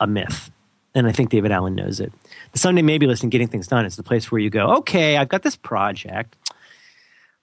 [0.00, 0.50] a myth,
[0.94, 2.12] and I think David Allen knows it.
[2.52, 4.76] The someday maybe list and getting things done is the place where you go.
[4.78, 6.36] Okay, I've got this project,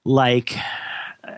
[0.06, 0.56] like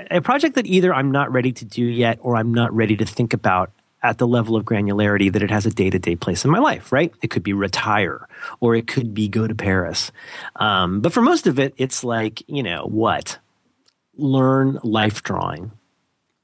[0.09, 3.05] a project that either I'm not ready to do yet, or I'm not ready to
[3.05, 3.71] think about
[4.03, 6.59] at the level of granularity that it has a day to day place in my
[6.59, 7.13] life, right?
[7.21, 8.27] It could be retire
[8.59, 10.11] or it could be go to Paris.
[10.55, 13.37] Um, but for most of it, it's like, you know, what?
[14.17, 15.71] Learn life drawing.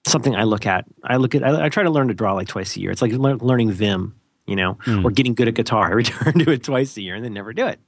[0.05, 0.85] Something I look at.
[1.03, 2.91] I look at, I, I try to learn to draw like twice a year.
[2.91, 5.85] It's like lear- learning Vim, you know, or getting good at guitar.
[5.87, 7.79] I return to it twice a year and then never do it.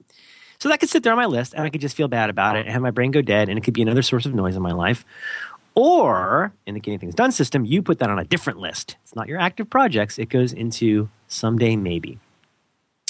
[0.59, 2.57] So that could sit there on my list and I could just feel bad about
[2.57, 4.57] it and have my brain go dead and it could be another source of noise
[4.57, 5.05] in my life.
[5.75, 8.97] Or in the getting things done system, you put that on a different list.
[9.03, 12.19] It's not your active projects, it goes into someday maybe,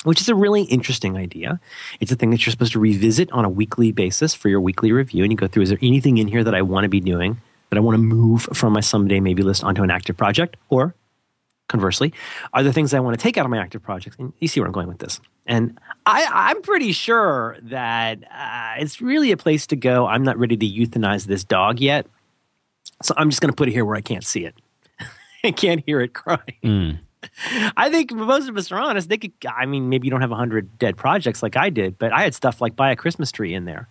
[0.04, 1.60] which is a really interesting idea.
[2.00, 4.92] It's a thing that you're supposed to revisit on a weekly basis for your weekly
[4.92, 5.24] review.
[5.24, 7.42] And you go through is there anything in here that I want to be doing,
[7.70, 10.58] that I want to move from my someday maybe list onto an active project?
[10.70, 10.94] Or
[11.68, 12.14] conversely,
[12.54, 14.18] are there things I want to take out of my active projects?
[14.20, 15.22] And you see where I'm going with this.
[15.46, 20.06] And I, I'm pretty sure that uh, it's really a place to go.
[20.06, 22.06] I'm not ready to euthanize this dog yet.
[23.02, 24.56] So I'm just going to put it here where I can't see it.
[25.44, 26.58] I can't hear it crying.
[26.62, 26.92] Hmm.
[27.78, 29.10] I think most of us are honest.
[29.10, 32.12] They could, I mean, maybe you don't have 100 dead projects like I did, but
[32.14, 33.88] I had stuff like buy a Christmas tree in there.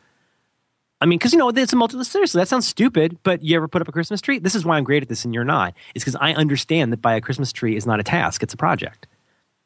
[1.00, 2.02] I mean, because you know, it's a multi.
[2.02, 4.38] Seriously, that sounds stupid, but you ever put up a Christmas tree?
[4.38, 5.74] This is why I'm great at this, and you're not.
[5.94, 8.56] It's because I understand that buy a Christmas tree is not a task; it's a
[8.56, 9.06] project,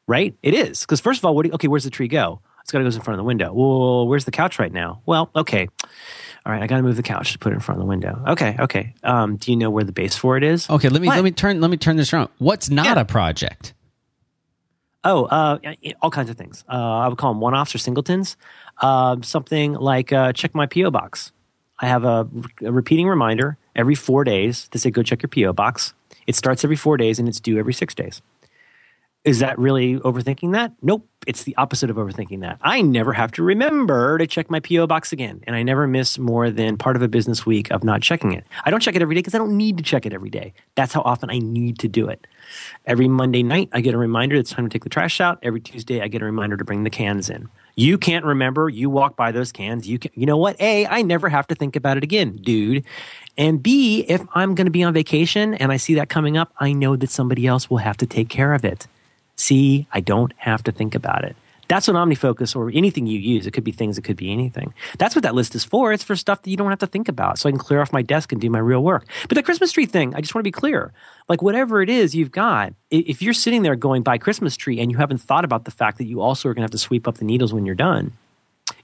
[0.06, 0.34] right?
[0.42, 1.44] It is because first of all, what?
[1.44, 2.40] Do you, okay, where's the tree go?
[2.62, 3.52] It's got to go in front of the window.
[3.52, 5.02] Well, where's the couch right now?
[5.06, 5.68] Well, okay,
[6.46, 7.88] all right, I got to move the couch to put it in front of the
[7.88, 8.22] window.
[8.28, 8.94] Okay, okay.
[9.02, 10.68] Um, do you know where the base for it is?
[10.70, 11.16] Okay, let me What?
[11.16, 12.30] let me turn let me turn this around.
[12.38, 13.00] What's not Yeah.
[13.00, 13.74] a project?
[15.04, 15.58] Oh, uh,
[16.00, 16.64] all kinds of things.
[16.68, 18.36] Uh, I would call them one-offs or singletons.
[18.80, 21.32] Uh, something like uh, check my PO box.
[21.80, 22.28] I have a,
[22.64, 25.92] a repeating reminder every four days to say go check your PO box.
[26.28, 28.22] It starts every four days and it's due every six days.
[29.24, 30.72] Is that really overthinking that?
[30.82, 31.06] Nope.
[31.28, 32.58] It's the opposite of overthinking that.
[32.60, 36.18] I never have to remember to check my PO box again, and I never miss
[36.18, 38.44] more than part of a business week of not checking it.
[38.64, 40.52] I don't check it every day because I don't need to check it every day.
[40.74, 42.26] That's how often I need to do it.
[42.86, 45.38] Every Monday night, I get a reminder it's time to take the trash out.
[45.42, 47.48] Every Tuesday, I get a reminder to bring the cans in.
[47.76, 48.68] You can't remember.
[48.68, 49.88] You walk by those cans.
[49.88, 50.60] You can, you know what?
[50.60, 52.84] A, I never have to think about it again, dude.
[53.38, 56.52] And B, if I'm going to be on vacation and I see that coming up,
[56.58, 58.88] I know that somebody else will have to take care of it.
[59.36, 61.36] See, I don't have to think about it.
[61.68, 63.46] That's what OmniFocus or anything you use.
[63.46, 64.74] It could be things, it could be anything.
[64.98, 65.90] That's what that list is for.
[65.90, 67.38] It's for stuff that you don't have to think about.
[67.38, 69.06] So I can clear off my desk and do my real work.
[69.26, 70.92] But the Christmas tree thing, I just want to be clear.
[71.30, 74.90] Like whatever it is you've got, if you're sitting there going buy Christmas tree and
[74.90, 77.08] you haven't thought about the fact that you also are going to have to sweep
[77.08, 78.12] up the needles when you're done,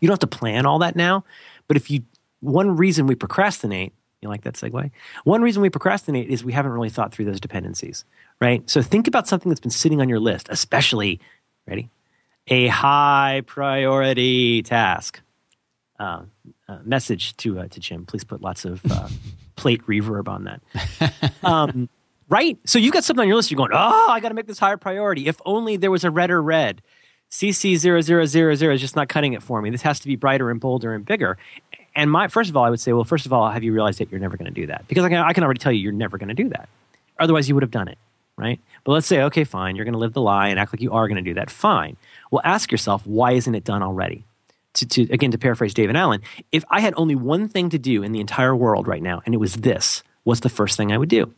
[0.01, 1.25] you don't have to plan all that now.
[1.67, 2.05] But if you,
[2.41, 3.93] one reason we procrastinate,
[4.23, 4.91] you like that segue?
[5.25, 8.05] One reason we procrastinate is we haven't really thought through those dependencies,
[8.41, 8.69] right?
[8.69, 11.21] So think about something that's been sitting on your list, especially,
[11.67, 11.91] ready?
[12.49, 15.21] A high priority task.
[15.99, 16.23] Uh,
[16.69, 18.07] uh, message to uh, to Jim.
[18.07, 19.09] Please put lots of uh,
[19.57, 21.33] plate reverb on that.
[21.43, 21.89] Um,
[22.29, 22.59] right?
[22.65, 23.51] So you've got something on your list.
[23.51, 25.27] You're going, oh, I got to make this higher priority.
[25.27, 26.83] If only there was a redder red.
[27.31, 29.69] CC0000 is just not cutting it for me.
[29.69, 31.37] This has to be brighter and bolder and bigger.
[31.95, 33.99] And my first of all, I would say, well, first of all, have you realized
[33.99, 34.87] that you're never going to do that?
[34.89, 36.69] Because I can, I can already tell you, you're never going to do that.
[37.19, 37.99] Otherwise, you would have done it,
[38.39, 38.61] right?
[38.85, 40.93] But let's say, okay, fine, you're going to live the lie and act like you
[40.93, 41.51] are going to do that.
[41.51, 41.97] Fine.
[42.31, 44.25] Well, ask yourself, why isn't it done already?
[44.75, 46.23] To, to again, to paraphrase David Allen,
[46.53, 49.35] if I had only one thing to do in the entire world right now, and
[49.35, 51.35] it was this, what's the first thing I would do?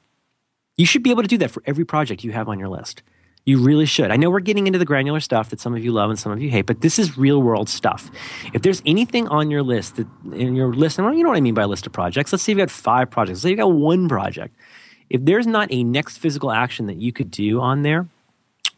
[0.77, 3.03] You should be able to do that for every project you have on your list.
[3.47, 4.11] You really should.
[4.11, 6.31] I know we're getting into the granular stuff that some of you love and some
[6.31, 8.11] of you hate, but this is real world stuff.
[8.53, 11.41] If there's anything on your list that in your list, and you know what I
[11.41, 12.33] mean by a list of projects.
[12.33, 13.39] Let's say you've got five projects.
[13.39, 14.55] Let's say you've got one project.
[15.11, 18.07] If there's not a next physical action that you could do on there,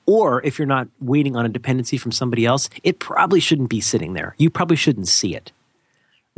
[0.07, 3.81] or if you're not waiting on a dependency from somebody else, it probably shouldn't be
[3.81, 4.35] sitting there.
[4.39, 5.53] You probably shouldn't see it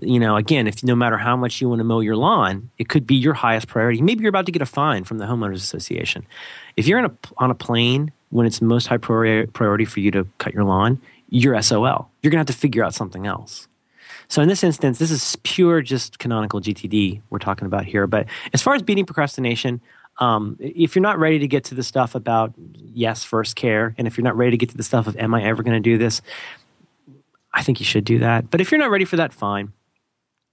[0.01, 2.89] you know, again, if no matter how much you want to mow your lawn, it
[2.89, 4.03] could be your highest priority.
[4.03, 6.27] Maybe you're about to get a fine from the homeowners association.
[6.77, 10.27] If you're a, on a plane when it's most high priori- priority for you to
[10.39, 12.11] cut your lawn, you're SOL.
[12.23, 13.69] You're going to have to figure out something else.
[14.35, 18.09] So in this instance, this is pure just canonical GTD we're talking about here.
[18.09, 19.80] But as far as beating procrastination,
[20.18, 24.09] um, if you're not ready to get to the stuff about yes, first care, and
[24.09, 25.89] if you're not ready to get to the stuff of am I ever going to
[25.89, 26.20] do this,
[27.53, 28.51] I think you should do that.
[28.51, 29.72] But if you're not ready for that, fine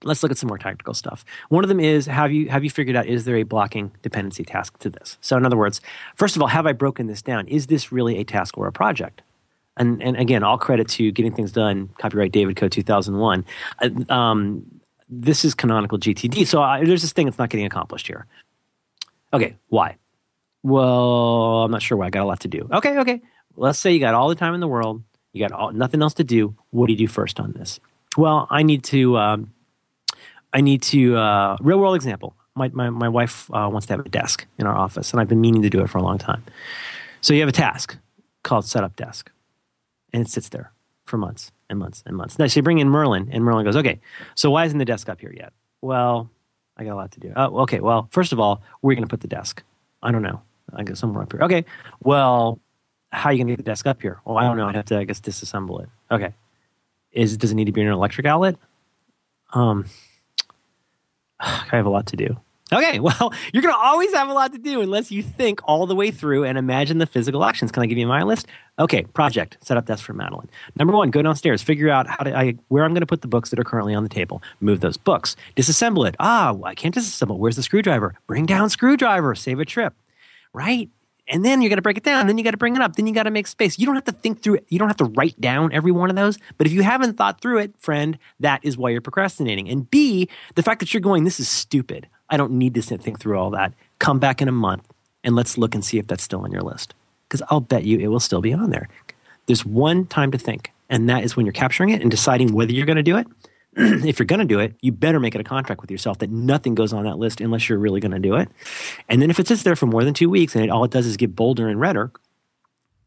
[0.04, 1.24] let's look at some more tactical stuff.
[1.48, 4.44] One of them is have you have you figured out is there a blocking dependency
[4.44, 5.16] task to this?
[5.20, 5.80] So in other words,
[6.16, 7.46] first of all, have I broken this down?
[7.46, 9.22] Is this really a task or a project?
[9.76, 11.88] And and again, all credit to getting things done.
[11.98, 12.68] Copyright David Co.
[12.68, 13.44] 2001.
[13.80, 16.46] Uh, um, this is canonical GTD.
[16.46, 18.26] So I, there's this thing that's not getting accomplished here.
[19.32, 19.96] Okay, why?
[20.62, 22.06] Well, I'm not sure why.
[22.06, 22.68] I got a lot to do.
[22.72, 23.20] Okay, okay.
[23.56, 25.02] Let's say you got all the time in the world.
[25.32, 26.54] You got all, nothing else to do.
[26.70, 27.80] What do you do first on this?
[28.16, 29.16] Well, I need to.
[29.16, 29.52] Um,
[30.52, 31.16] I need to.
[31.16, 32.36] Uh, real world example.
[32.54, 35.28] My my my wife uh, wants to have a desk in our office, and I've
[35.28, 36.44] been meaning to do it for a long time.
[37.22, 37.96] So you have a task
[38.42, 39.30] called setup desk,
[40.12, 40.72] and it sits there
[41.04, 42.38] for months and months and months.
[42.38, 44.00] Now, so you bring in Merlin, and Merlin goes, "Okay,
[44.34, 46.30] so why isn't the desk up here yet?" Well,
[46.76, 47.32] I got a lot to do.
[47.36, 47.80] Oh, okay.
[47.80, 49.62] Well, first of all, where are you going to put the desk?
[50.02, 50.42] I don't know.
[50.74, 51.42] I guess somewhere up here.
[51.42, 51.64] Okay.
[52.02, 52.60] Well,
[53.10, 54.20] how are you going to get the desk up here?
[54.24, 54.66] Well, I don't know.
[54.66, 55.88] I'd have to, I guess, disassemble it.
[56.10, 56.34] Okay.
[57.12, 58.56] Is does it need to be in an electric outlet?
[59.52, 59.86] Um,
[61.40, 62.38] I have a lot to do.
[62.72, 65.86] Okay, well, you're going to always have a lot to do unless you think all
[65.86, 67.70] the way through and imagine the physical actions.
[67.70, 68.46] Can I give you my list?
[68.78, 70.48] Okay, project, set up desk for Madeline.
[70.76, 73.28] Number one, go downstairs, figure out how to, I, where I'm going to put the
[73.28, 74.42] books that are currently on the table.
[74.60, 75.36] Move those books.
[75.56, 76.16] Disassemble it.
[76.18, 77.38] Ah, I can't disassemble.
[77.38, 78.14] Where's the screwdriver?
[78.26, 79.34] Bring down screwdriver.
[79.34, 79.94] Save a trip.
[80.54, 80.90] Right?
[81.28, 82.26] And then you got to break it down.
[82.26, 82.96] Then you got to bring it up.
[82.96, 83.78] Then you got to make space.
[83.78, 84.66] You don't have to think through it.
[84.68, 86.38] You don't have to write down every one of those.
[86.58, 89.68] But if you haven't thought through it, friend, that is why you're procrastinating.
[89.68, 92.08] And B, the fact that you're going, this is stupid.
[92.32, 93.74] I don't need to think through all that.
[93.98, 94.88] Come back in a month
[95.22, 96.94] and let's look and see if that's still on your list.
[97.28, 98.88] Because I'll bet you it will still be on there.
[99.46, 102.72] There's one time to think, and that is when you're capturing it and deciding whether
[102.72, 103.26] you're going to do it.
[103.76, 106.30] if you're going to do it, you better make it a contract with yourself that
[106.30, 108.48] nothing goes on that list unless you're really going to do it.
[109.08, 110.90] And then if it sits there for more than two weeks and it, all it
[110.90, 112.10] does is get bolder and redder,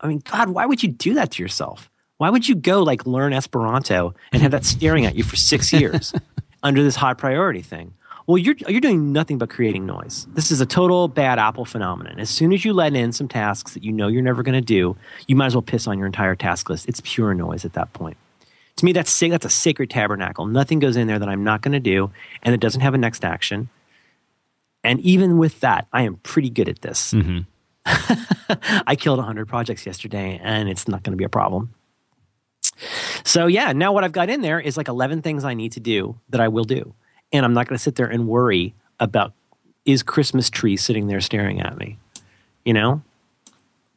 [0.02, 1.90] I mean, God, why would you do that to yourself?
[2.18, 5.74] Why would you go like learn Esperanto and have that staring at you for six
[5.74, 6.14] years
[6.64, 7.94] under this high priority thing?
[8.28, 10.26] Well, you're you're doing nothing but creating noise.
[10.34, 12.20] This is a total bad apple phenomenon.
[12.20, 14.66] As soon as you let in some tasks that you know you're never going to
[14.66, 14.98] do,
[15.28, 16.90] you might as well piss on your entire task list.
[16.90, 18.18] It's pure noise at that point.
[18.78, 20.48] To me, that's that's a sacred tabernacle.
[20.48, 22.12] Nothing goes in there that I'm not going to do,
[22.42, 23.70] and it doesn't have a next action.
[24.84, 27.14] And even with that, I am pretty good at this.
[27.14, 27.40] Mm-hmm.
[28.88, 31.74] I killed 100 projects yesterday, and it's not going to be a problem.
[33.24, 35.80] So, yeah, now what I've got in there is like 11 things I need to
[35.80, 36.94] do that I will do.
[37.32, 39.34] And I'm not going to sit there and worry about
[39.86, 41.98] is Christmas tree sitting there staring at me?
[42.64, 43.02] You know?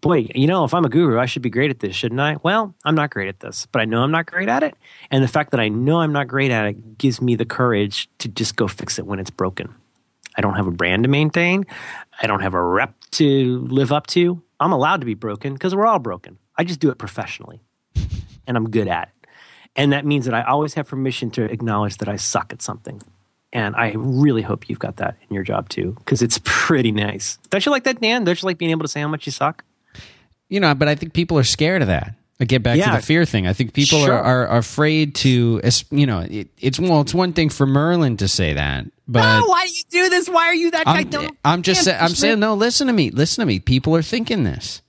[0.01, 2.37] Boy, you know, if I'm a guru, I should be great at this, shouldn't I?
[2.43, 4.77] Well, I'm not great at this, but I know I'm not great at it.
[5.11, 8.09] And the fact that I know I'm not great at it gives me the courage
[8.19, 9.75] to just go fix it when it's broken.
[10.37, 11.67] I don't have a brand to maintain.
[12.23, 14.41] I don't have a rep to live up to.
[14.61, 16.39] I'm allowed to be broken because we're all broken.
[16.57, 17.61] I just do it professionally
[18.47, 19.29] and I'm good at it.
[19.75, 23.01] And that means that I always have permission to acknowledge that I suck at something.
[23.53, 27.39] And I really hope you've got that in your job too, because it's pretty nice.
[27.51, 28.25] Don't you like that, Dan?
[28.25, 29.65] Don't you like being able to say how much you suck?
[30.49, 32.15] You know, but I think people are scared of that.
[32.41, 32.91] I get back Yeah.
[32.93, 33.47] to the fear thing.
[33.47, 34.15] I think people Sure.
[34.15, 38.17] are, are, are afraid to, you know, it, it's well, it's one thing for Merlin
[38.19, 40.29] to say that, but oh, why do you do this?
[40.29, 40.99] Why are you that guy?
[41.01, 43.59] I'm, Don't I'm just saying, I'm saying, no, listen to me, listen to me.
[43.59, 44.83] People are thinking this.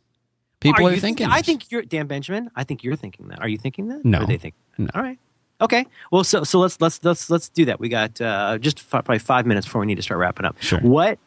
[0.59, 1.27] People are, you thinking.
[1.27, 1.45] I this.
[1.47, 2.51] think you're Dan Benjamin.
[2.55, 3.39] I think you're thinking that.
[3.41, 4.03] Are you thinking that?
[4.05, 4.19] No.
[4.19, 4.55] Or are they think?
[4.77, 4.89] No.
[4.93, 5.17] All right.
[5.61, 5.85] Okay.
[6.11, 7.79] Well, so so let's let's let's let's do that.
[7.79, 10.61] We got uh, just fi- probably five minutes before we need to start wrapping up.
[10.61, 10.79] Sure.
[10.79, 11.19] What?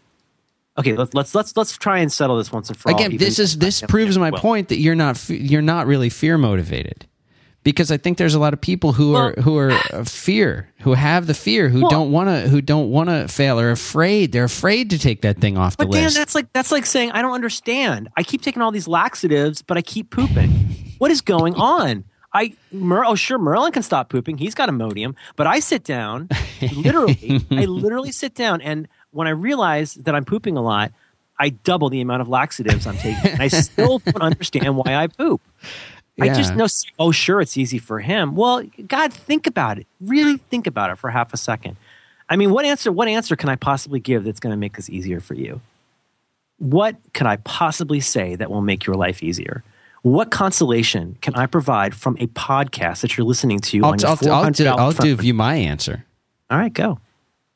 [0.78, 0.94] Okay.
[0.96, 2.96] Let's let's let's let's try and settle this once and for all.
[2.96, 6.08] again this is this proves my well, point that you're not fe- you're not really
[6.08, 7.06] fear motivated
[7.62, 9.70] because i think there's a lot of people who are who are
[10.06, 13.60] fear who have the fear who Well- don't want to who don't want to fail
[13.60, 16.50] are afraid they're afraid to take that thing off the But Dan, list that's like
[16.54, 18.08] that's like saying I don't understand.
[18.16, 20.50] I keep taking all these laxatives, but I keep pooping.
[20.98, 22.04] What is going on?
[22.34, 24.38] I Mer, oh sure Merlin can stop pooping.
[24.38, 26.28] He's got Imodium, but I sit down,
[26.74, 30.92] literally, I literally sit down, and when I realize that I'm pooping a lot,
[31.38, 33.30] I double the amount of laxatives I'm taking.
[33.32, 35.42] And I still don't understand why I poop.
[36.20, 36.56] I just Yeah.
[36.56, 36.66] know.
[36.98, 38.34] Oh, sure, it's easy for him.
[38.36, 39.86] Well, God, think about it.
[40.00, 41.76] Really think about it for half a second.
[42.28, 42.90] I mean, what answer?
[42.92, 45.60] What answer can I possibly give that's going to make this easier for you?
[46.58, 49.64] What could I possibly say that will make your life easier?
[50.02, 54.08] What consolation can I provide from a podcast that you're listening to I'll, on your
[54.10, 56.04] I'll, I'll, do, I'll give you my answer
[56.50, 56.98] All right, go.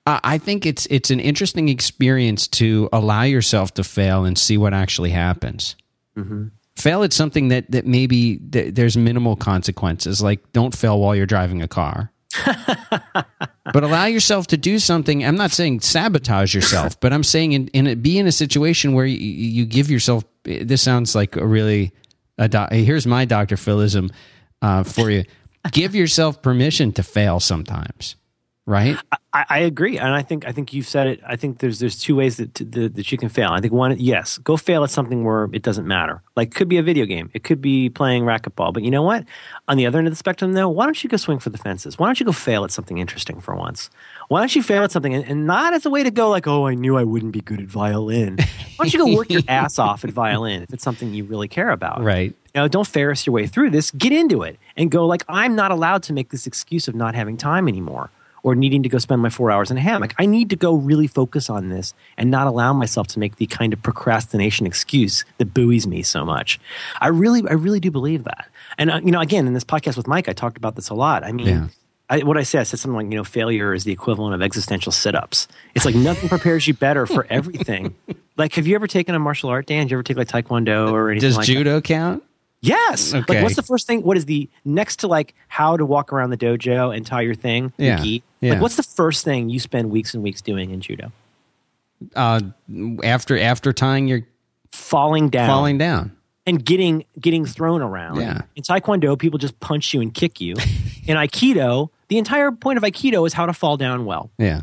[0.06, 4.56] I I think it's it's an interesting experience to allow yourself to fail and see
[4.56, 5.76] what actually happens.
[6.16, 6.48] Mm-hmm.
[6.76, 11.26] Fail at something that that maybe th- there's minimal consequences, like don't fail while you're
[11.26, 12.12] driving a car.
[13.72, 15.24] but allow yourself to do something.
[15.24, 18.92] I'm not saying sabotage yourself, but I'm saying in, in a, be in a situation
[18.92, 20.24] where you, you give yourself.
[20.44, 21.92] This sounds like a really.
[22.38, 23.56] A doc, here's my Dr.
[23.56, 24.10] Philism
[24.62, 25.24] uh, for you.
[25.72, 28.16] give yourself permission to fail sometimes
[28.66, 28.98] right?
[29.32, 31.20] I, I agree, and I think I think you've said it.
[31.26, 33.50] I think there's there's two ways that that, that you can fail.
[33.50, 36.22] I think one, yes, go fail at something where it doesn't matter.
[36.34, 38.72] Like could be a video game, it could be playing racquetball.
[38.72, 39.24] But you know what?
[39.68, 41.58] On the other end of the spectrum, though, why don't you go swing for the
[41.58, 41.98] fences?
[41.98, 43.88] Why don't you go fail at something interesting for once?
[44.28, 46.46] Why don't you fail at something and, and not as a way to go like,
[46.46, 48.38] oh, I knew I wouldn't be good at violin.
[48.76, 51.48] Why don't you go work your ass off at violin if it's something you really
[51.48, 52.02] care about?
[52.02, 52.34] Right.
[52.54, 53.90] You know, don't Ferris your way through this.
[53.90, 57.14] Get into it and go like, I'm not allowed to make this excuse of not
[57.14, 58.10] having time anymore
[58.46, 60.14] or needing to go spend my four hours in a hammock.
[60.20, 63.46] I need to go really focus on this and not allow myself to make the
[63.48, 66.60] kind of procrastination excuse that buoys me so much.
[67.00, 68.48] I really, I really do believe that.
[68.78, 70.94] And uh, you know, again, in this podcast with Mike, I talked about this a
[70.94, 71.24] lot.
[71.24, 71.46] I mean.
[71.48, 71.68] Yeah.
[72.08, 74.40] I, what I said, I said something like, you know, failure is the equivalent of
[74.40, 75.48] existential sit-ups.
[75.74, 77.96] It's like nothing prepares you better for everything.
[78.36, 79.86] like, have you ever taken a martial art, Dan?
[79.86, 81.84] Did you ever take like Taekwondo or anything Does like judo that?
[81.84, 82.22] count?
[82.60, 83.14] Yes.
[83.14, 83.34] Okay.
[83.34, 84.02] Like, what's the first thing?
[84.02, 87.34] What is the next to like how to walk around the dojo and tie your
[87.34, 87.72] thing?
[87.76, 88.02] Yeah.
[88.02, 88.22] gi?
[88.40, 88.52] Yeah.
[88.52, 91.12] Like, what's the first thing you spend weeks and weeks doing in judo?
[92.14, 92.40] Uh,
[93.04, 94.22] after after tying your
[94.72, 96.14] Falling down, falling down.
[96.46, 98.20] and getting getting thrown around.
[98.20, 98.42] Yeah.
[98.54, 100.54] In Taekwondo, people just punch you and kick you.
[101.06, 104.30] in Aikido, the entire point of Aikido is how to fall down well.
[104.38, 104.62] Yeah.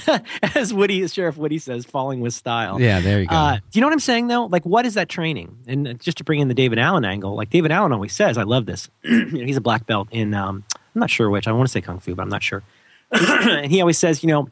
[0.54, 2.80] As Woody, Sheriff Woody says, falling with style.
[2.80, 3.34] Yeah, there you go.
[3.34, 4.46] Uh, do you know what I'm saying though?
[4.46, 5.58] Like, what is that training?
[5.66, 8.42] And just to bring in the David Allen angle, like David Allen always says, I
[8.42, 8.90] love this.
[9.02, 10.64] you know, he's a black belt in, um,
[10.94, 11.48] I'm not sure which.
[11.48, 12.62] I want to say kung fu, but I'm not sure.
[13.12, 14.48] and he always says, you know,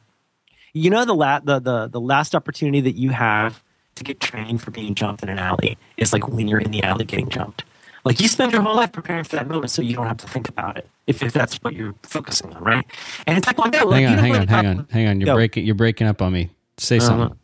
[0.72, 3.62] you know the, la- the the the last opportunity that you have
[3.96, 6.82] to get trained for being jumped in an alley is like when you're in the
[6.82, 7.64] alley getting jumped.
[8.04, 10.26] Like you spend your whole life preparing for that moment, so you don't have to
[10.28, 12.86] think about it if, if that's what you're focusing on, right?
[13.26, 15.20] And in Taekwondo, like, hang you on, hang on, hang on, hang on.
[15.20, 15.34] You're Go.
[15.34, 16.50] breaking you're breaking up on me.
[16.78, 17.36] Say something.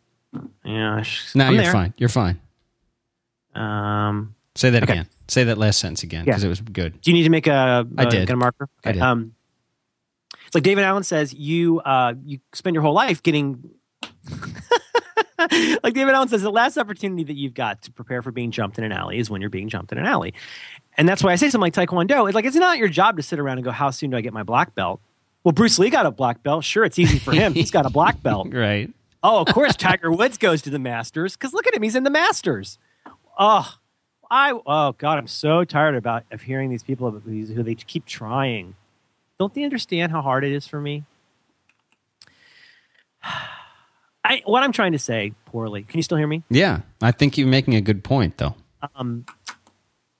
[0.65, 1.03] Yeah,
[1.35, 1.71] no, I'm you're there.
[1.71, 1.93] fine.
[1.97, 2.39] You're fine.
[3.55, 4.93] Um, Say that Okay.
[4.93, 5.07] again.
[5.27, 6.47] Say that last sentence again because Yeah.
[6.47, 6.99] it was good.
[7.01, 8.27] Do you need to make a, I a- did.
[8.27, 8.67] get a marker?
[8.83, 9.01] I did.
[9.01, 9.33] Um,
[10.45, 13.69] it's like David Allen says, you uh, you spend your whole life getting.
[15.83, 18.77] like David Allen says, the last opportunity that you've got to prepare for being jumped
[18.77, 20.33] in an alley is when you're being jumped in an alley,
[20.97, 22.27] and that's why I say something like Taekwondo.
[22.27, 24.21] It's like it's not your job to sit around and go, "How soon do I
[24.21, 24.99] get my black belt?"
[25.43, 26.63] Well, Bruce Lee got a black belt.
[26.63, 27.53] Sure, it's easy for him.
[27.53, 28.47] He's got a black belt.
[28.53, 28.91] Right.
[29.23, 32.03] Oh, of course, Tiger Woods goes to the Masters because look at him; he's in
[32.03, 32.77] the Masters.
[33.37, 33.75] Oh,
[34.29, 38.75] I oh God, I'm so tired about of hearing these people who they keep trying.
[39.39, 41.03] Don't they understand how hard it is for me?
[44.27, 45.83] I what I'm trying to say poorly.
[45.83, 46.43] Can you still hear me?
[46.49, 48.55] Yeah, I think you're making a good point though.
[48.95, 49.25] Um,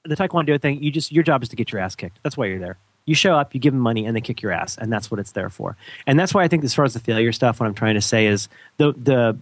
[0.05, 2.20] the Taekwondo thing, you just your job is to get your ass kicked.
[2.24, 2.78] That's why you're there.
[3.05, 5.20] You show up, you give them money, and they kick your ass, and that's what
[5.20, 5.78] it's there for.
[6.05, 8.01] And that's why I think, as far as the failure stuff, what I'm trying to
[8.01, 9.38] say is the the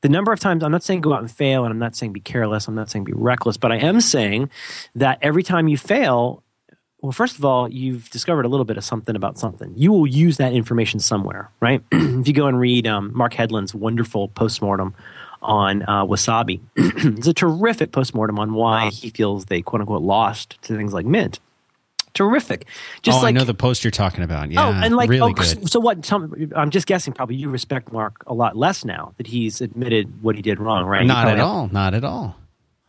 [0.00, 2.12] the number of times I'm not saying go out and fail, and I'm not saying
[2.12, 4.50] be careless, I'm not saying be reckless, but I am saying
[4.94, 6.42] that every time you fail,
[7.02, 9.72] well, first of all, you've discovered a little bit of something about something.
[9.76, 11.82] You will use that information somewhere, right?
[11.92, 14.94] if you go and read um, Marc Hedlund's wonderful postmortem
[15.42, 20.62] on uh, Wesabe, it's a terrific postmortem on why he feels they quote unquote lost
[20.62, 21.40] to things like mint.
[22.14, 22.66] Terrific.
[23.00, 24.50] Just oh, like I know the post you're talking about.
[24.50, 25.68] Yeah, Oh, and like, really oh, good.
[25.68, 26.04] so what?
[26.04, 27.14] Tell me, I'm just guessing.
[27.14, 30.84] Probably you respect Mark a lot less now that he's admitted what he did wrong,
[30.84, 31.06] right?
[31.06, 31.68] Not at all.
[31.68, 32.36] Not at all.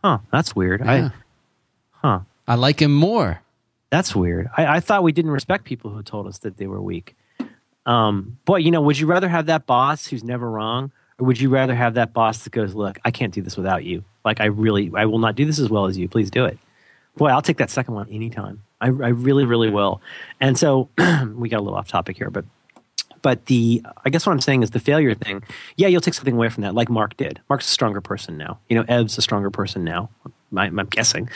[0.04, 0.18] Huh?
[0.30, 0.82] That's weird.
[0.84, 1.10] Yeah.
[2.02, 2.20] I, huh?
[2.46, 3.40] I like him more.
[3.94, 4.50] That's weird.
[4.56, 7.14] I, I thought we didn't respect people who told us that they were weak.
[7.86, 11.40] Um, boy, you know, would you rather have that boss who's never wrong, or would
[11.40, 14.02] you rather have that boss that goes, "Look, I can't do this without you.
[14.24, 16.08] Like, I really, I will not do this as well as you.
[16.08, 16.58] Please do it."
[17.16, 18.64] Boy, I'll take that second one anytime.
[18.80, 20.02] I, I really, really will.
[20.40, 20.88] And so
[21.36, 22.44] we got a little off topic here, but
[23.22, 25.44] but the I guess what I'm saying is the failure thing.
[25.76, 27.40] Yeah, you'll take something away from that, like Mark did.
[27.48, 28.58] Mark's a stronger person now.
[28.68, 30.10] You know, Ev's a stronger person now.
[30.58, 31.28] I, I'm guessing.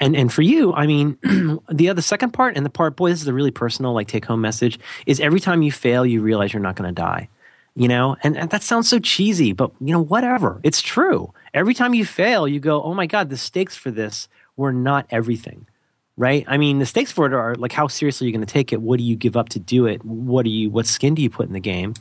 [0.00, 1.18] And and for you, I mean,
[1.70, 4.24] the other second part and the part, boy, this is a really personal, like take
[4.24, 4.78] home message.
[5.06, 7.28] Is every time you fail, you realize you're not going to die.
[7.76, 10.60] You know, and, and that sounds so cheesy, but you know, whatever.
[10.62, 11.32] It's true.
[11.52, 15.06] Every time you fail, you go, oh my god, the stakes for this were not
[15.10, 15.66] everything
[16.16, 16.44] right?
[16.46, 18.72] I mean, the stakes for it are like how seriously are you going to take
[18.72, 18.80] it?
[18.80, 20.04] What do you give up to do it?
[20.04, 21.94] What do you what skin do you put in the game?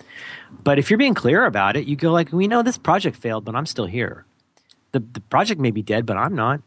[0.63, 3.45] But if you're being clear about it, you go like, we know this project failed,
[3.45, 4.25] but I'm still here.
[4.93, 6.61] The the project may be dead, but I'm not.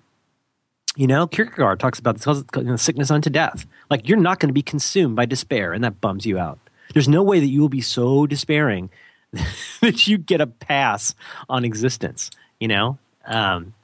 [0.96, 2.24] You know, Kierkegaard talks about
[2.56, 3.66] you sickness unto death.
[3.90, 6.58] Like you're not going to be consumed by despair, and that bums you out.
[6.92, 8.90] There's no way that you will be so despairing
[9.80, 11.14] that you get a pass
[11.48, 12.30] on existence.
[12.60, 13.74] You know, um,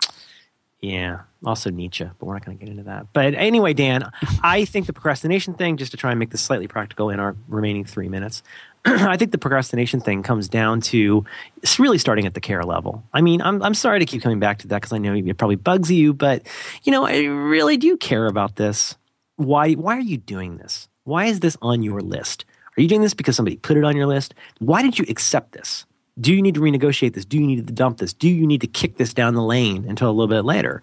[0.80, 1.20] yeah.
[1.44, 3.08] Also Nietzsche, but we're not going to get into that.
[3.12, 4.10] But anyway, Dan,
[4.42, 7.34] I think the procrastination thing, just to try and make this slightly practical in our
[7.48, 8.44] remaining three minutes,
[8.84, 11.24] I think the procrastination thing comes down to
[11.58, 13.04] it's really starting at the care level.
[13.12, 15.38] I mean, I'm I'm sorry to keep coming back to that because I know it
[15.38, 16.42] probably bugs you, but
[16.82, 18.96] you know, I really do care about this.
[19.36, 20.88] Why why are you doing this?
[21.04, 22.44] Why is this on your list?
[22.76, 24.34] Are you doing this because somebody put it on your list?
[24.58, 25.84] Why did you accept this?
[26.20, 27.24] Do you need to renegotiate this?
[27.24, 28.12] Do you need to dump this?
[28.12, 30.82] Do you need to kick this down the lane until a little bit later?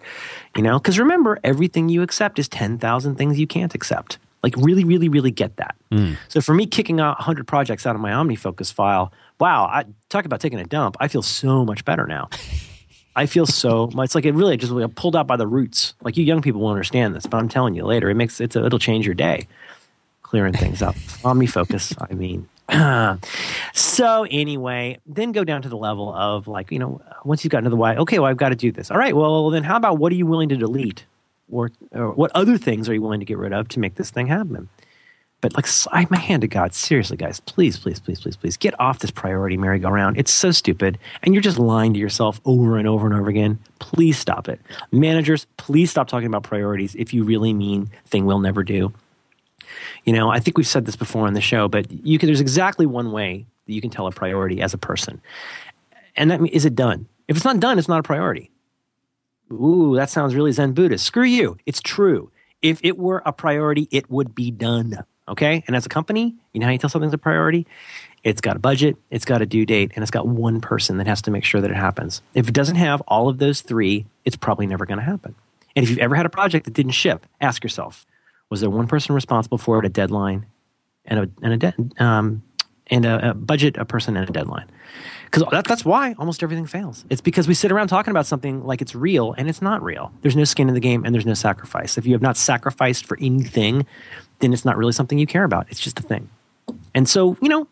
[0.56, 4.18] You know, because remember, everything you accept is 10,000 things you can't accept.
[4.42, 5.76] Like, really, really, really get that.
[5.90, 6.16] Mm.
[6.28, 10.24] So, for me, kicking out 100 projects out of my OmniFocus file, wow, I talk
[10.24, 10.96] about taking a dump.
[11.00, 12.28] I feel so much better now.
[13.16, 13.90] I feel so.
[13.98, 15.94] It's like it really just like pulled out by the roots.
[16.02, 18.56] Like you young people will understand this, but I'm telling you later, it makes it's
[18.56, 19.46] a, it'll change your day,
[20.22, 20.94] clearing things up.
[21.22, 22.48] OmniFocus, I mean.
[23.74, 27.64] so anyway, then go down to the level of like you know once you've gotten
[27.64, 27.96] to the why.
[27.96, 28.90] Okay, well I've got to do this.
[28.90, 31.04] All right, well then how about what are you willing to delete,
[31.50, 34.10] or, or what other things are you willing to get rid of to make this
[34.10, 34.68] thing happen?
[35.40, 38.78] But like, I, my hand to God, seriously, guys, please, please, please, please, please get
[38.78, 40.18] off this priority merry-go-round.
[40.18, 43.58] It's so stupid, and you're just lying to yourself over and over and over again.
[43.78, 44.60] Please stop it.
[44.92, 48.92] Managers, please stop talking about priorities if you really mean thing we'll never do.
[50.04, 52.40] You know, I think we've said this before on the show, but you can, there's
[52.40, 55.22] exactly one way that you can tell a priority as a person,
[56.16, 57.06] and that is it done.
[57.28, 58.50] If it's not done, it's not a priority.
[59.52, 61.04] Ooh, that sounds really Zen Buddhist.
[61.04, 61.58] Screw you.
[61.66, 62.30] It's true.
[62.62, 65.04] If it were a priority, it would be done.
[65.28, 65.64] Okay.
[65.66, 67.66] And as a company, you know how you tell something's a priority?
[68.22, 71.06] It's got a budget, it's got a due date, and it's got one person that
[71.06, 72.20] has to make sure that it happens.
[72.34, 75.34] If it doesn't have all of those three, it's probably never going to happen.
[75.74, 78.06] And if you've ever had a project that didn't ship, ask yourself
[78.50, 80.44] was there one person responsible for it, a deadline,
[81.04, 82.42] and a, and a, de- um,
[82.88, 84.68] and a, a budget, a person, and a deadline?
[85.30, 87.04] Because that, that's why almost everything fails.
[87.08, 90.12] It's because we sit around talking about something like it's real and it's not real.
[90.22, 91.96] There's no skin in the game and there's no sacrifice.
[91.96, 93.86] If you have not sacrificed for anything,
[94.40, 95.68] then it's not really something you care about.
[95.70, 96.28] It's just a thing.
[96.94, 97.68] And so, you know,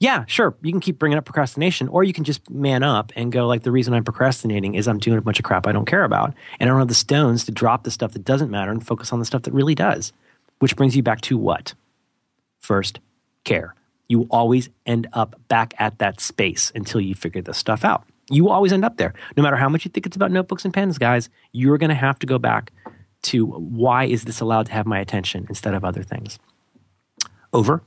[0.00, 3.30] yeah, sure, you can keep bringing up procrastination, or you can just man up and
[3.30, 5.86] go, like, the reason I'm procrastinating is I'm doing a bunch of crap I don't
[5.86, 6.34] care about.
[6.58, 9.12] And I don't have the stones to drop the stuff that doesn't matter and focus
[9.12, 10.12] on the stuff that really does.
[10.58, 11.74] Which brings you back to what?
[12.60, 12.98] First,
[13.44, 13.74] care.
[14.08, 18.04] You always end up back at that space until you figure this stuff out.
[18.30, 19.14] You always end up there.
[19.36, 21.94] No matter how much you think it's about notebooks and pens, guys, you're going to
[21.94, 22.72] have to go back
[23.22, 26.38] to why is this allowed to have my attention instead of other things.
[27.52, 27.82] Over.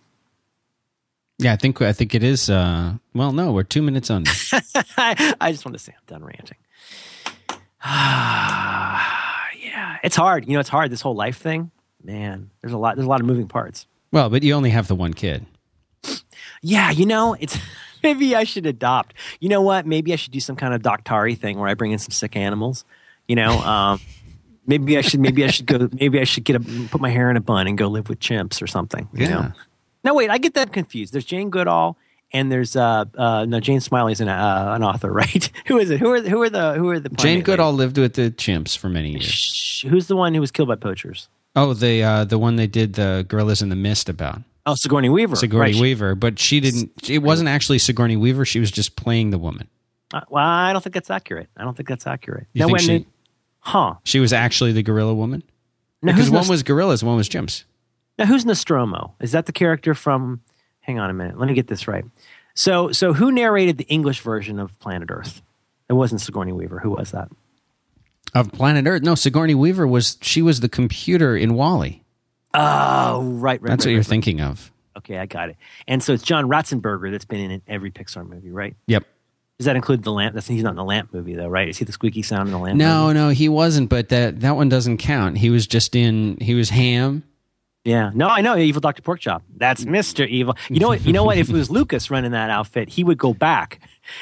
[1.39, 2.49] Yeah, I think I think it is.
[2.49, 4.31] Uh, well, no, we're two minutes under.
[4.97, 6.57] I just want to say I'm done ranting.
[7.85, 10.47] yeah, it's hard.
[10.47, 10.91] You know, it's hard.
[10.91, 11.69] This whole life thing,
[12.03, 12.49] man.
[12.61, 12.95] There's a lot.
[12.95, 13.85] There's a lot of moving parts.
[14.11, 15.45] Well, but you only have the one kid.
[16.61, 17.57] Yeah, you know, it's
[18.03, 19.13] maybe I should adopt.
[19.39, 19.85] You know what?
[19.85, 22.35] Maybe I should do some kind of Daktari thing where I bring in some sick
[22.35, 22.85] animals.
[23.27, 23.99] You know, um,
[24.65, 27.29] maybe I should maybe I should go maybe I should get a put my hair
[27.29, 29.07] in a bun and go live with chimps or something.
[29.13, 29.29] You yeah.
[29.29, 29.51] know.
[30.03, 31.13] No, wait, I get that confused.
[31.13, 31.97] There's Jane Goodall
[32.31, 35.51] and there's uh, uh no Jane Smiley's an uh, an author, right?
[35.65, 35.99] who is it?
[35.99, 37.79] Who are who are the who are the Jane Goodall ladies?
[37.79, 39.83] lived with the chimps for many years.
[39.87, 41.27] Who's the one who was killed by poachers?
[41.55, 44.41] Oh, the uh, the one they did the Gorillas in the Mist about.
[44.67, 45.37] Oh, Sigourney Weaver.
[45.37, 45.81] Sigourney right.
[45.81, 47.09] Weaver, but she didn't.
[47.09, 48.43] It wasn't actually Sigourney Weaver.
[48.43, 49.69] She was just playing the woman.
[50.13, 51.47] Uh, well, I don't think that's accurate.
[51.55, 52.47] I don't think that's accurate.
[52.51, 53.05] You think she,
[53.59, 53.95] huh?
[54.03, 55.41] She was actually the gorilla woman.
[56.01, 57.63] Now, because one Nost- was gorillas, one was chimps.
[58.19, 59.15] Now, who's Nostromo?
[59.21, 60.41] Is that the character from?
[60.81, 61.39] Hang on a minute.
[61.39, 62.03] Let me get this right.
[62.53, 65.41] So, so who narrated the English version of Planet Earth?
[65.89, 66.79] It wasn't Sigourney Weaver.
[66.79, 67.29] Who was that?
[68.35, 69.01] Of Planet Earth?
[69.01, 70.17] No, Sigourney Weaver was.
[70.21, 72.03] She was the computer in WALL-E.
[72.57, 73.69] Oh, right, right.
[73.69, 74.07] That's right, what you're right.
[74.07, 74.71] thinking of.
[74.97, 75.57] Okay, I got it.
[75.87, 78.75] And so it's John Ratzenberger that's been in every Pixar movie, right?
[78.87, 79.05] Yep.
[79.59, 80.33] Does that include the lamp?
[80.35, 81.67] That's he's not in the lamp movie though, right?
[81.67, 82.77] Is he the squeaky sound in the lamp?
[82.77, 83.13] No, movie?
[83.15, 83.89] no, he wasn't.
[83.89, 85.37] But that that one doesn't count.
[85.37, 86.37] He was just in.
[86.39, 87.23] He was Ham.
[87.83, 89.41] Yeah, no, I know Evil Doctor Porkchop.
[89.55, 90.55] That's Mister Evil.
[90.69, 91.05] You know what?
[91.05, 91.37] You know what?
[91.37, 93.79] If it was Lucas running that outfit, he would go back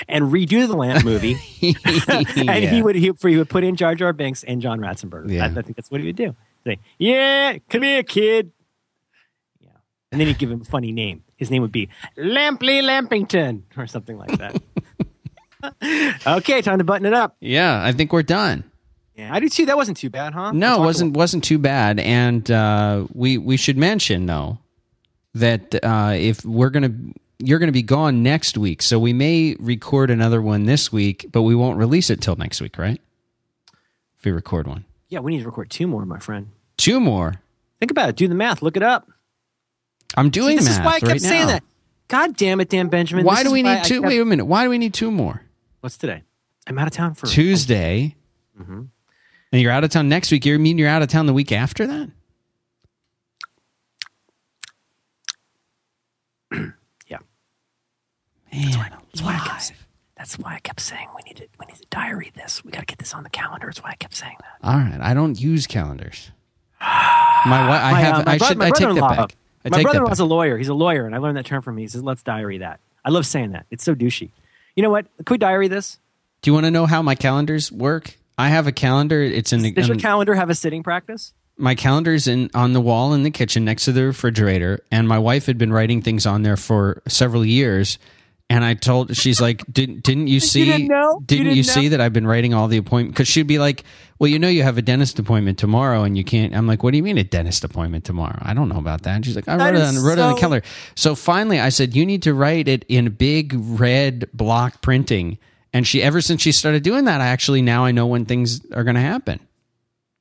[0.08, 1.34] and redo the Lamp movie,
[2.08, 2.70] and yeah.
[2.70, 5.32] he would he, he, would put in Jar Jar Binks and John Ratzenberger.
[5.32, 5.46] Yeah.
[5.46, 6.36] I, I think that's what he would do.
[6.66, 8.52] Say, "Yeah, come here, kid."
[9.60, 9.70] Yeah,
[10.12, 11.24] and then he'd give him a funny name.
[11.38, 14.62] His name would be Lampley Lampington or something like that.
[16.28, 17.36] okay, time to button it up.
[17.40, 18.64] Yeah, I think we're done.
[19.16, 19.66] Yeah, I did too.
[19.68, 20.52] that wasn't too bad, huh?
[20.52, 22.00] No, it wasn't wasn't too bad.
[22.00, 24.58] And uh, we we should mention though
[25.34, 26.94] that uh, if we're gonna
[27.40, 31.44] you're gonna be gone next week, so we may record another one this week, but
[31.44, 33.00] we won't release it till next week, right?
[34.18, 34.86] If we record one.
[35.10, 36.48] Yeah, we need to record two more, my friend.
[36.78, 37.36] Two more.
[37.80, 38.16] Think about it.
[38.16, 38.62] Do the math.
[38.62, 39.10] Look it up.
[40.18, 41.54] I'm doing See, this is why I kept right saying now.
[41.54, 41.64] that.
[42.08, 43.26] God damn it, Dan Benjamin.
[43.26, 44.02] Why This do is we why need I two?
[44.02, 44.46] kept- Wait a minute.
[44.46, 45.42] Why do we need two more?
[45.82, 46.24] What's today?
[46.68, 48.16] I'm out of town for Tuesday.
[48.60, 48.84] Mm-hmm.
[49.52, 50.46] And you're out of town next week.
[50.46, 52.10] You mean you're out of town the week after that?
[57.08, 57.18] yeah.
[58.54, 58.78] Man, That's
[59.22, 59.80] why, I kept, saying-
[60.18, 62.64] that's why I kept saying we need to we need to diary this.
[62.64, 63.68] We got to get this on the calendar.
[63.68, 64.68] That's why I kept saying that.
[64.68, 65.00] All right.
[65.02, 66.32] I don't use calendars.
[66.82, 67.82] My, wife.
[67.84, 68.16] I My, have.
[68.16, 68.62] uh, my I bro- should.
[68.62, 69.36] I take that back.
[69.66, 70.24] I My brother-in-law's back.
[70.24, 70.58] a lawyer.
[70.58, 71.82] He's a lawyer, and I learned that term from him.
[71.82, 73.66] He says, "Let's diary that." I love saying that.
[73.72, 74.30] It's so douchey.
[74.76, 75.06] You know what?
[75.20, 76.00] Could we diary this?
[76.42, 78.18] Do you want to know how my calendars work?
[78.38, 79.22] I have a calendar.
[79.22, 81.34] It's in the Does your in- calendar have a sitting practice?
[81.58, 85.18] my calendar's in on the wall in the kitchen next to the refrigerator and my
[85.18, 87.98] wife had been writing things on there for several years
[88.50, 91.18] and I told she's like didn't didn't you see didn't know?
[91.20, 93.60] You didn't you, didn't see that I've been writing all the appointments cuz she'd be
[93.60, 93.84] like
[94.20, 96.92] well you know you have a dentist appointment tomorrow and you can't I'm like what
[96.92, 98.38] do you mean a dentist appointment tomorrow?
[98.42, 99.16] I don't know about that.
[99.16, 100.66] And she's like I That wrote it on wrote it on the calendar.
[100.96, 105.38] So finally I said you need to write it in big red block printing.
[105.74, 108.66] And she ever since she started doing that I actually now I know when things
[108.72, 109.40] are going to happen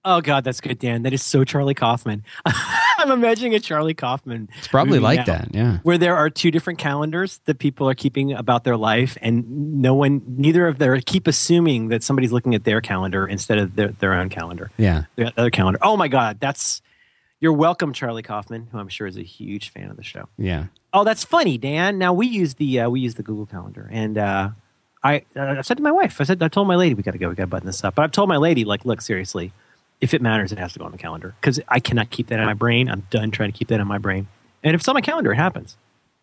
[0.07, 1.03] Oh God, that's good, Dan.
[1.05, 2.25] That is so Charlie Kaufman.
[2.45, 4.49] I'm imagining a Charlie Kaufman.
[4.59, 7.95] it's probably like now, that yeah where there are two different calendars that people are
[7.95, 12.55] keeping about their life, and no one, neither of them keep assuming that somebody's looking
[12.55, 15.79] at their calendar instead of their, their own calendar, yeah their other calendar.
[15.83, 16.83] Oh my God, that's
[17.41, 20.29] you're welcome, Charlie Kaufman, who I'm sure is a huge fan of the show.
[20.37, 21.99] yeah Oh, that's funny, Dan.
[21.99, 24.51] Now we use the uh, we use the Google Calendar, and uh,
[25.03, 27.13] I uh, I said to my wife, I said I told my lady we got
[27.13, 27.97] to go, we got to button this up.
[27.97, 29.53] But I've told my lady, like, look, seriously,
[30.05, 32.39] if it matters, it has to go on the calendar because I cannot keep that
[32.39, 32.89] in my brain.
[32.91, 34.29] I'm done trying to keep that in my brain.
[34.63, 35.77] And if it's on my calendar, it happens.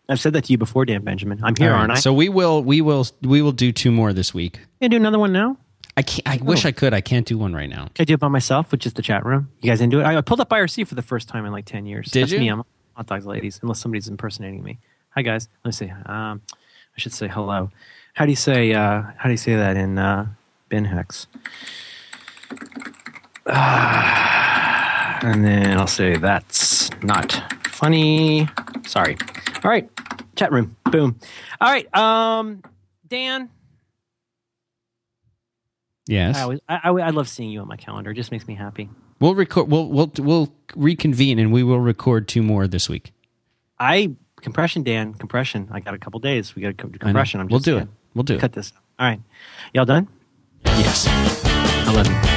[0.08, 1.40] I've said that to you before, Dan Benjamin.
[1.42, 1.94] I'm here, right, aren't I?
[1.96, 4.60] So we will we will we will do two more this week.
[4.80, 5.56] Can do another one now?
[5.96, 6.44] I can't, I Oh.
[6.44, 6.94] wish I could.
[6.94, 7.88] I can't do one right now.
[7.94, 9.50] Can I do it by myself with just the chat room?
[9.60, 10.04] You guys into it?
[10.04, 12.10] I I pulled up IRC for the first time in like ten years.
[12.10, 12.38] Did That's you?
[12.40, 12.48] me.
[12.48, 12.62] I'm
[12.94, 13.58] hot dogs, ladies.
[13.62, 14.78] Unless somebody's impersonating me.
[15.10, 15.48] Hi guys.
[15.64, 15.90] Let me see.
[16.06, 17.70] Um, I should say hello.
[18.14, 18.72] How do you say?
[18.74, 20.26] Uh, how do you say that in uh,
[20.68, 21.26] Ben Hex?
[23.46, 27.32] Ah, and then I'll say that's not
[27.66, 28.48] funny.
[28.86, 29.16] Sorry.
[29.64, 29.88] All right.
[30.36, 30.76] Chat room.
[30.90, 31.18] Boom.
[31.60, 31.92] All right.
[31.96, 32.62] Um,
[33.08, 33.50] Dan.
[36.08, 38.10] Yes, I, always, I, I, I love seeing you on my calendar.
[38.10, 38.88] It just makes me happy.
[39.20, 39.70] we'll record.
[39.70, 43.12] We'll we'll we'll reconvene and we will record two more this week.
[43.78, 45.68] I compression, Dan, compression.
[45.70, 46.56] I got a couple days.
[46.56, 47.40] We got a co- compression.
[47.40, 47.82] I'm just we'll do saying.
[47.82, 47.88] it.
[48.14, 48.54] We'll do Cut it.
[48.54, 48.72] this.
[48.98, 49.20] All right,
[49.72, 50.08] y'all done?
[50.66, 51.06] Yes.
[51.08, 52.31] I love you.